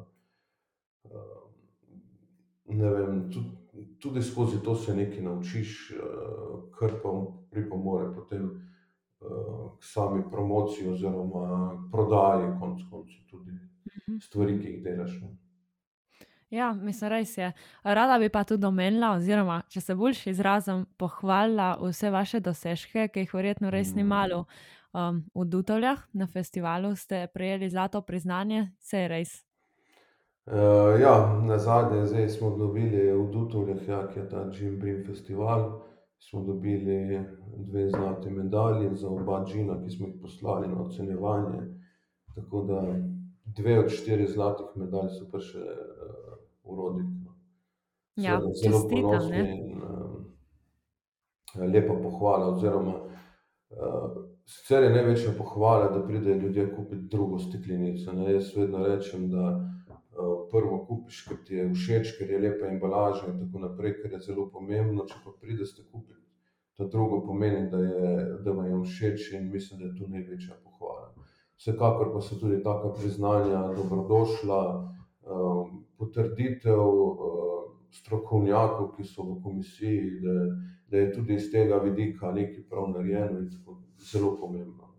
ne 2.67 2.91
vem, 2.91 3.31
tudi, 3.33 3.64
tudi 4.01 4.23
skozi 4.23 4.63
to 4.65 4.75
se 4.75 4.95
nekaj 4.97 5.23
naučiš, 5.23 5.93
kar 6.79 6.91
pa 7.03 7.13
pripomore 7.51 8.15
potem, 8.15 8.51
k 9.79 9.85
sami 9.85 10.23
promociji 10.31 10.89
oziroma 10.89 11.71
prodaji 11.93 12.53
konec 12.61 12.83
koncev 12.91 13.25
tudi 13.31 13.59
stvari, 14.21 14.59
ki 14.61 14.69
jih 14.69 14.83
delaš, 14.85 15.17
no. 15.23 15.37
Ja, 16.51 16.73
mislim, 16.73 17.11
res 17.11 17.39
je. 17.39 17.53
Rada 17.83 18.19
bi 18.19 18.29
pa 18.29 18.45
tudi 18.45 18.67
omenila, 18.67 19.15
oziroma 19.17 19.63
če 19.69 19.81
se 19.81 19.95
boljše 19.95 20.31
izrazim, 20.31 20.85
pohvalila 20.97 21.75
vse 21.81 22.11
vaše 22.11 22.41
dosežke, 22.41 23.09
ki 23.09 23.25
jih 23.25 23.35
verjetno 23.35 23.71
res 23.75 23.95
ni 23.95 24.05
malo. 24.05 24.45
v 25.35 25.45
Dutovljah 25.51 25.99
na 26.13 26.27
festivalu 26.27 26.95
ste 26.97 27.27
prejeli 27.35 27.71
zlato 27.71 28.03
priznanje, 28.03 28.71
saj 28.79 29.09
res? 29.09 29.33
Ja, 31.01 31.41
nazadnje 31.43 32.07
zdaj 32.07 32.29
smo 32.29 32.51
dobili 32.57 33.13
v 33.13 33.31
Dutovljah, 33.33 33.89
ja, 33.89 34.09
ke 34.09 34.21
je 34.21 34.29
ta 34.29 34.51
Gin 34.51 34.79
Brin 34.81 35.05
festival, 35.07 35.81
smo 36.19 36.43
dobili 36.43 37.25
dve 37.57 37.89
zlati 37.91 38.31
medalji 38.31 38.97
za 38.97 39.09
oba 39.09 39.45
gina, 39.45 39.83
ki 39.85 39.91
smo 39.91 40.07
jih 40.07 40.17
poslali 40.23 40.69
na 40.69 40.83
ocenjevanje. 40.83 41.61
Tako 42.35 42.63
da 42.63 42.83
dve 43.45 43.79
od 43.79 43.91
štirih 43.91 44.31
zlatih 44.31 44.67
medalj 44.75 45.09
so 45.19 45.31
prišle, 45.33 45.61
v 46.65 46.77
Rodnik, 46.77 47.07
no. 47.25 47.35
Ja, 48.17 48.41
Zelo 48.41 48.81
čestitam, 48.81 49.03
ne. 49.03 49.03
ponosni 49.03 49.39
in, 49.59 49.83
lepa 51.73 51.95
pohvala 52.03 52.47
oziroma, 52.47 52.95
Sicer 54.45 54.83
je 54.83 54.91
največja 54.91 55.31
pohvala, 55.39 55.89
da 55.89 56.07
pridejo 56.07 56.37
ljudje 56.37 56.75
kupiti 56.77 57.09
drugo 57.11 57.39
steklenico. 57.39 58.13
Ne? 58.13 58.33
Jaz 58.33 58.51
vedno 58.57 58.83
rečem, 58.87 59.31
da 59.31 59.45
uh, 59.51 59.63
prvo 60.51 60.85
kupiš, 60.89 61.23
ker 61.29 61.39
ti 61.47 61.55
je 61.59 61.69
všeč, 61.75 62.15
ker 62.19 62.31
je 62.31 62.41
lepa 62.41 62.69
embalaža 62.71 63.29
in 63.33 63.41
tako 63.41 63.65
naprej, 63.65 63.97
ker 64.03 64.17
je 64.17 64.21
zelo 64.29 64.49
pomembno. 64.53 65.07
Če 65.11 65.21
pa 65.25 65.35
prideš 65.41 65.75
kupiti 65.91 66.21
to 66.77 66.89
drugo, 66.91 67.21
pomeni, 67.27 67.69
da, 67.71 67.79
je, 67.79 68.15
da 68.43 68.53
vam 68.53 68.67
je 68.67 68.81
všeč 68.85 69.33
in 69.39 69.51
mislim, 69.53 69.81
da 69.81 69.87
je 69.87 69.97
to 69.99 70.11
največja 70.11 70.59
pohvala. 70.65 71.13
Vsekakor 71.59 72.11
pa 72.13 72.21
so 72.21 72.39
tudi 72.41 72.63
taka 72.63 72.91
priznanja 72.99 73.69
dobrodošla, 73.77 74.63
uh, 74.75 75.75
potrditev. 75.99 76.83
Uh, 76.83 77.45
Strokovnjakov, 77.95 78.89
ki 78.97 79.05
so 79.07 79.23
v 79.23 79.37
komisiji, 79.43 80.21
da, 80.25 80.33
da 80.91 80.99
je 80.99 81.13
tudi 81.15 81.37
iz 81.39 81.45
tega 81.53 81.77
vidika 81.79 82.33
nekaj 82.35 82.65
prav 82.71 82.89
narejeno, 82.91 83.39
in 83.39 83.51
tako 83.53 83.77
zelo 84.11 84.33
pomembno. 84.41 84.91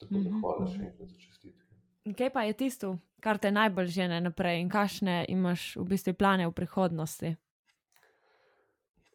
Tako 0.00 0.14
da 0.14 0.28
mhm, 0.28 0.42
hvala 0.42 0.66
še 0.68 0.82
enkrat 0.84 1.08
za 1.08 1.16
čestitke. 1.16 1.65
Kaj 2.14 2.30
pa 2.30 2.42
je 2.42 2.52
tisto, 2.52 2.98
kar 3.20 3.38
te 3.38 3.50
najbolj 3.50 3.86
žene 3.86 4.20
naprej 4.20 4.60
in 4.60 4.68
kakšne 4.70 5.24
imaš 5.28 5.74
v 5.76 5.88
bistvu 5.90 6.14
plane 6.14 6.46
v 6.46 6.52
prihodnosti? 6.54 7.34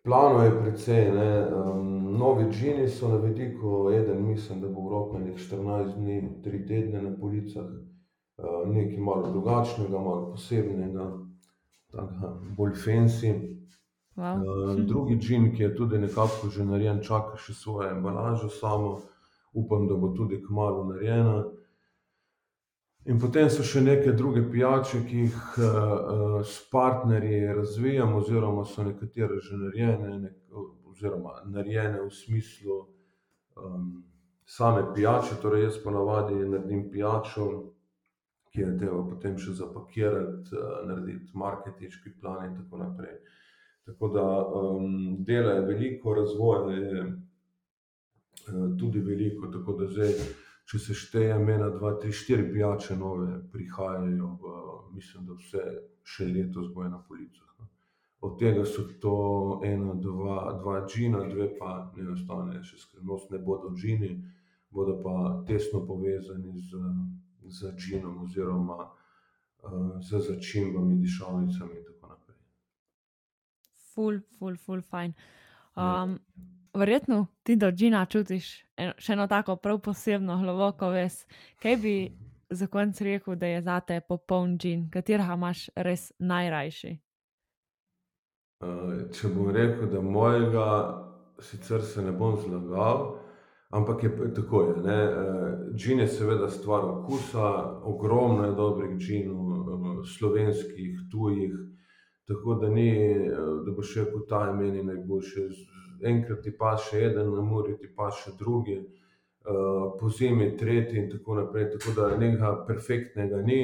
Plano 0.03 0.41
je 0.43 0.51
precej. 0.59 1.07
Um, 1.07 2.17
novi 2.17 2.49
džini 2.51 2.89
so 2.89 3.07
na 3.07 3.15
vidiku, 3.15 3.91
eden 3.93 4.25
mislim, 4.27 4.61
da 4.61 4.67
bo 4.67 4.81
v 4.81 4.91
roku 4.91 5.19
nekaj 5.19 5.37
14 5.37 5.95
dni, 5.95 6.17
3 6.43 6.67
tedne 6.67 7.01
na 7.01 7.13
policah, 7.19 7.69
uh, 7.69 8.67
nekaj 8.67 8.97
malo 8.97 9.31
drugačnega, 9.31 9.99
malo 9.99 10.31
posebnega, 10.31 11.07
tako 11.91 12.33
bolj 12.57 12.75
fancy. 12.75 13.31
Wow. 14.17 14.43
Uh, 14.43 14.75
drugi 14.85 15.15
džin, 15.15 15.53
ki 15.55 15.63
je 15.63 15.75
tudi 15.75 15.97
nekako 15.97 16.49
že 16.49 16.65
narejen, 16.65 16.99
čaka 16.99 17.37
še 17.37 17.53
svojo 17.53 17.89
embalažo 17.95 18.49
samo 18.49 18.99
upam, 19.53 19.87
da 19.87 19.95
bo 19.95 20.11
tudi 20.17 20.43
kmalo 20.43 20.83
narejena. 20.91 21.43
In 23.09 23.17
potem 23.17 23.49
so 23.49 23.63
še 23.65 23.81
neke 23.81 24.11
druge 24.13 24.43
pijače, 24.51 24.99
ki 25.07 25.23
jih 25.25 25.37
uh, 25.57 26.41
s 26.45 26.59
partnerji 26.69 27.39
razvijamo, 27.57 28.19
oziroma 28.21 28.65
so 28.69 28.85
nekatere 28.85 29.39
že 29.41 29.57
narejene, 29.57 30.17
nek, 30.27 30.35
oziroma 30.91 31.39
narejene 31.49 32.03
v 32.03 32.11
smislu 32.13 32.77
um, 33.57 34.03
same 34.45 34.85
pijače. 34.93 35.39
Torej, 35.41 35.65
jaz 35.65 35.81
ponavadi 35.81 36.37
naredim 36.45 36.85
pijačo, 36.93 37.47
ki 38.53 38.61
je 38.61 38.77
treba 38.77 39.01
potem 39.09 39.39
še 39.41 39.57
zapakirati, 39.63 40.53
uh, 40.53 40.85
narediti 40.91 41.33
marketinški 41.33 42.13
plan 42.21 42.45
in 42.51 42.55
tako 42.59 42.83
naprej. 42.83 43.17
Tako 43.89 44.13
da 44.13 44.27
um, 44.45 44.95
dela 45.25 45.57
je 45.57 45.67
veliko, 45.73 46.13
razvoja 46.21 46.77
je. 46.77 47.11
Eh, 48.47 48.77
tudi 48.79 48.99
veliko. 48.99 49.47
Tako 49.47 49.73
da 49.73 49.87
zdaj, 49.87 50.13
če 50.71 50.79
se 50.79 50.95
šteje, 50.95 51.35
ena, 51.35 51.67
dva, 51.69 51.97
tri, 51.99 52.13
štiri 52.15 52.45
pijače 52.53 52.95
nove 52.95 53.41
prihajajo, 53.51 54.27
v, 54.39 54.51
mislim, 54.95 55.25
da 55.27 55.35
vse 55.35 55.63
še 56.07 56.27
letos 56.31 56.69
bojo 56.71 56.93
na 56.93 56.99
policah. 57.07 57.49
No. 57.59 57.67
Od 58.23 58.37
tega 58.39 58.63
so 58.65 58.85
to 59.03 59.15
ena, 59.67 59.97
dva, 59.99 60.37
dva 60.61 60.77
džina, 60.85 61.25
dve 61.27 61.49
pa 61.57 61.73
ne 61.97 62.07
ostane 62.13 62.61
še 62.63 62.79
skrivnost, 62.85 63.33
ne 63.35 63.41
bodo 63.43 63.73
džini, 63.75 64.13
bodo 64.71 64.95
pa 65.03 65.15
tesno 65.49 65.83
povezani 65.89 66.55
z, 66.69 66.79
z 67.51 67.73
džinom 67.75 68.23
oziroma 68.23 68.87
z 70.01 70.23
začimbami, 70.29 71.01
dišavnicami 71.03 71.75
in 71.81 71.83
tako 71.89 72.13
naprej. 72.13 72.39
Ful, 73.91 74.23
ful, 74.39 74.55
ful, 74.55 74.87
fajn. 74.87 75.19
Um, 75.75 76.15
ja 76.15 76.60
verjetno 76.73 77.27
ti 77.43 77.55
do 77.55 77.71
Džina 77.71 78.05
čutiš 78.05 78.65
eno, 78.77 78.93
še 78.97 79.13
eno 79.13 79.27
tako 79.27 79.55
prav 79.55 79.79
posebno, 79.83 80.37
globoko 80.41 80.89
ves. 80.89 81.25
Kaj 81.61 81.77
bi 81.77 81.95
za 82.49 82.67
konec 82.67 83.01
rekel, 83.01 83.35
da 83.35 83.47
je 83.47 83.61
za 83.61 83.79
te 83.79 84.01
popoln 84.01 84.57
Džin, 84.57 84.89
katerega 84.91 85.33
imaš 85.33 85.69
res 85.75 86.11
najrajši? 86.19 86.97
Uh, 88.61 89.09
če 89.15 89.31
bom 89.33 89.49
rekel, 89.55 89.87
da 89.89 90.01
mojega, 90.05 90.67
sicer 91.41 91.81
se 91.81 92.03
ne 92.05 92.11
bom 92.13 92.35
zlagal, 92.37 93.15
ampak 93.73 94.03
je 94.03 94.33
tako. 94.37 94.61
Je, 94.69 94.75
uh, 94.77 95.71
džin 95.73 96.03
je 96.03 96.07
seveda 96.07 96.49
stvar 96.49 96.85
okusa, 96.85 97.47
ogromno 97.89 98.45
je 98.45 98.55
dobrih 98.55 98.97
džinov, 98.99 99.39
uh, 99.47 100.03
slovenskih, 100.05 101.07
tujih. 101.11 101.55
Tako 102.29 102.53
da 102.61 102.69
ni, 102.69 102.91
da 103.65 103.73
bo 103.75 103.83
še 103.83 104.05
kot 104.11 104.29
ta 104.29 104.45
imeni 104.53 104.85
najboljše 104.85 105.47
enkrat 106.03 106.41
ti 106.43 106.51
pa 106.57 106.75
še 106.77 107.05
en, 107.09 107.21
na 107.21 107.41
morju 107.45 107.77
ti 107.77 107.89
pa 107.95 108.09
še 108.11 108.33
drugi, 108.39 108.77
uh, 108.81 109.91
po 109.99 110.09
zimi 110.09 110.51
tretji 110.57 110.99
in 110.99 111.09
tako 111.11 111.39
naprej. 111.39 111.71
Tako 111.77 111.95
da 111.95 112.09
nekega 112.17 112.53
perfektnega 112.67 113.41
ni, 113.45 113.61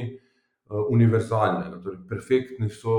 uh, 0.69 0.86
univerzalnega. 0.89 1.82
Torej, 1.84 2.00
perfektni 2.10 2.69
so 2.69 2.95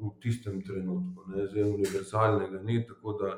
v 0.00 0.12
tistem 0.22 0.60
trenutku, 0.64 1.28
ne? 1.30 1.46
zdaj 1.46 1.70
univerzalnega 1.70 2.62
ni. 2.64 2.82
Tako 2.88 3.16
da 3.20 3.32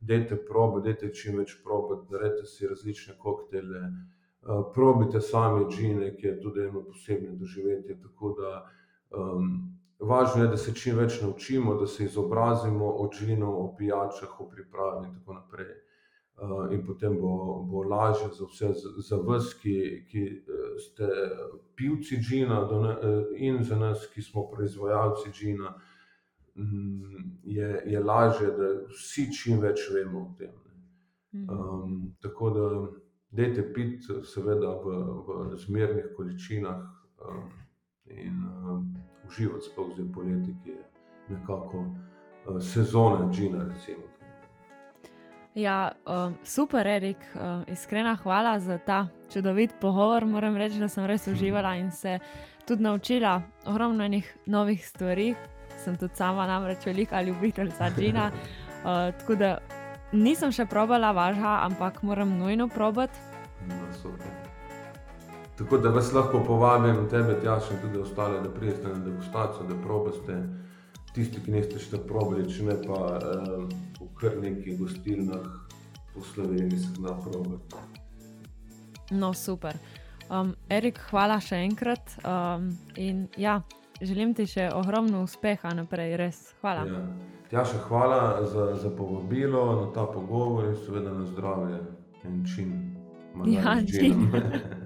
dajte 0.00 0.36
probe, 0.48 0.82
dajte 0.84 1.12
čim 1.14 1.40
več 1.40 1.56
probe, 1.64 2.02
naredite 2.12 2.46
si 2.50 2.68
različne 2.68 3.16
koktele. 3.18 3.88
Uh, 4.46 4.62
probite 4.74 5.20
sami 5.20 5.66
džine, 5.72 6.12
ki 6.16 6.26
je 6.26 6.36
tudi 6.40 6.68
eno 6.68 6.84
posebno 6.84 7.34
doživetje. 7.40 7.98
Tako 8.02 8.36
da 8.38 8.52
um, 9.10 9.50
Važno 9.98 10.42
je, 10.42 10.48
da 10.52 10.56
se 10.60 10.74
čim 10.74 10.98
več 10.98 11.20
naučimo, 11.22 11.74
da 11.80 11.86
se 11.86 12.04
izobrazimo 12.04 12.86
o 12.86 13.08
džinu, 13.08 13.48
o 13.48 13.74
pijačah, 13.78 14.40
o 14.40 14.48
pripravi 14.48 15.06
in 15.06 15.14
tako 15.14 15.38
naprej. 15.40 15.74
Uh, 16.36 16.66
in 16.72 16.82
potem 16.84 17.14
bo, 17.16 17.62
bo 17.64 17.82
lažje 17.88 18.28
za 18.36 18.44
vse, 18.44 18.68
za 19.08 19.16
vas, 19.16 19.54
ki, 19.56 20.04
ki 20.10 20.24
eh, 20.36 20.66
ste 20.84 21.08
pivci 21.80 22.18
džina, 22.20 22.58
ne, 22.82 22.90
eh, 22.92 23.30
in 23.46 23.62
za 23.64 23.78
nas, 23.80 24.04
ki 24.12 24.22
smo 24.22 24.44
proizvajalci 24.50 25.32
džina, 25.32 25.72
um, 26.56 27.32
je, 27.42 27.82
je 27.86 28.04
lažje, 28.04 28.52
da 28.52 28.68
vsi 28.92 29.30
čim 29.32 29.64
več 29.64 29.88
vemo 29.94 30.26
o 30.26 30.34
tem. 30.38 30.52
Um, 31.48 31.96
tako 32.20 32.50
da, 32.50 32.68
dajte 33.30 33.72
piti, 33.72 34.20
seveda, 34.24 34.76
v, 34.84 35.00
v 35.24 35.56
zmernih 35.64 36.12
količinah. 36.16 36.84
Um, 37.16 37.48
in 38.06 38.44
um, 38.44 38.92
uživati, 39.28 39.64
sploh 39.70 39.94
zdaj 39.94 40.06
poleti, 40.14 40.54
ki 40.64 40.70
je 40.70 40.82
nekako 41.28 41.78
uh, 41.78 42.60
sezona 42.62 43.32
džina. 43.32 43.64
Recimo. 43.64 44.02
Ja, 45.54 45.92
um, 46.06 46.34
super, 46.44 46.86
Erik, 46.86 47.16
um, 47.34 47.64
iskrena 47.72 48.16
hvala 48.16 48.60
za 48.60 48.78
ta 48.78 49.06
čudovit 49.32 49.70
pogovor. 49.80 50.26
Moram 50.26 50.56
reči, 50.56 50.78
da 50.78 50.88
sem 50.88 51.06
res 51.06 51.26
uživala 51.26 51.76
in 51.76 51.90
se 51.90 52.18
tudi 52.68 52.82
naučila 52.82 53.42
ogromno 53.66 54.04
enih 54.04 54.36
novih 54.46 54.88
stvari. 54.88 55.34
Sem 55.84 55.96
tudi 55.96 56.14
sama 56.16 56.46
namreč 56.46 56.86
velika 56.86 57.22
ljubiteljica 57.22 57.90
džina. 57.98 58.30
Uh, 58.30 59.18
tako 59.18 59.34
da 59.34 59.58
nisem 60.12 60.52
še 60.52 60.66
probala 60.66 61.12
važa, 61.12 61.58
ampak 61.64 62.02
moram 62.02 62.38
nujno 62.38 62.68
probati. 62.68 63.18
No, 63.66 64.35
Tako 65.58 65.78
da 65.78 65.88
vas 65.88 66.12
lahko 66.12 66.42
povabim, 66.44 67.08
tebe, 67.10 67.40
Tjaš, 67.40 67.70
in 67.70 67.78
tudi 67.80 67.98
ostale, 67.98 68.40
da 68.44 68.50
pridete 68.52 68.88
na 68.88 68.98
degustacijo, 69.04 69.64
da 69.68 69.74
probeste 69.82 70.36
tisti, 71.14 71.40
ki 71.40 71.52
niste 71.54 71.80
še 71.80 72.02
probali, 72.04 72.44
če 72.52 72.66
ne 72.66 72.76
pa 72.82 72.98
uh, 73.16 73.62
v 73.96 74.08
kar 74.20 74.36
nekih 74.42 74.76
gostilnah 74.76 75.46
po 76.12 76.24
Sloveniji 76.24 76.78
se 76.78 76.92
da 77.00 77.16
probati. 77.24 77.80
No, 79.10 79.32
super. 79.34 79.78
Um, 80.28 80.54
Erik, 80.68 81.00
hvala 81.10 81.40
še 81.40 81.62
enkrat. 81.64 82.16
Um, 82.20 82.72
in 82.96 83.26
ja, 83.40 83.60
želim 84.00 84.34
ti 84.34 84.44
še 84.50 84.68
ogromno 84.74 85.22
uspeha 85.24 85.72
naprej, 85.76 86.16
res. 86.20 86.40
Hvala. 86.60 86.84
Ja. 86.90 87.04
Tjaša, 87.50 87.84
hvala 87.88 88.22
za, 88.44 88.74
za 88.82 88.90
povabilo 88.90 89.68
na 89.80 89.92
ta 89.94 90.04
pogovor 90.10 90.66
in 90.68 90.74
seveda 90.84 91.14
na 91.14 91.24
zdravje 91.30 91.78
in 92.26 92.42
čim 92.44 92.74
manj. 93.38 93.54
Ja, 93.54 93.78
čim. 93.86 94.26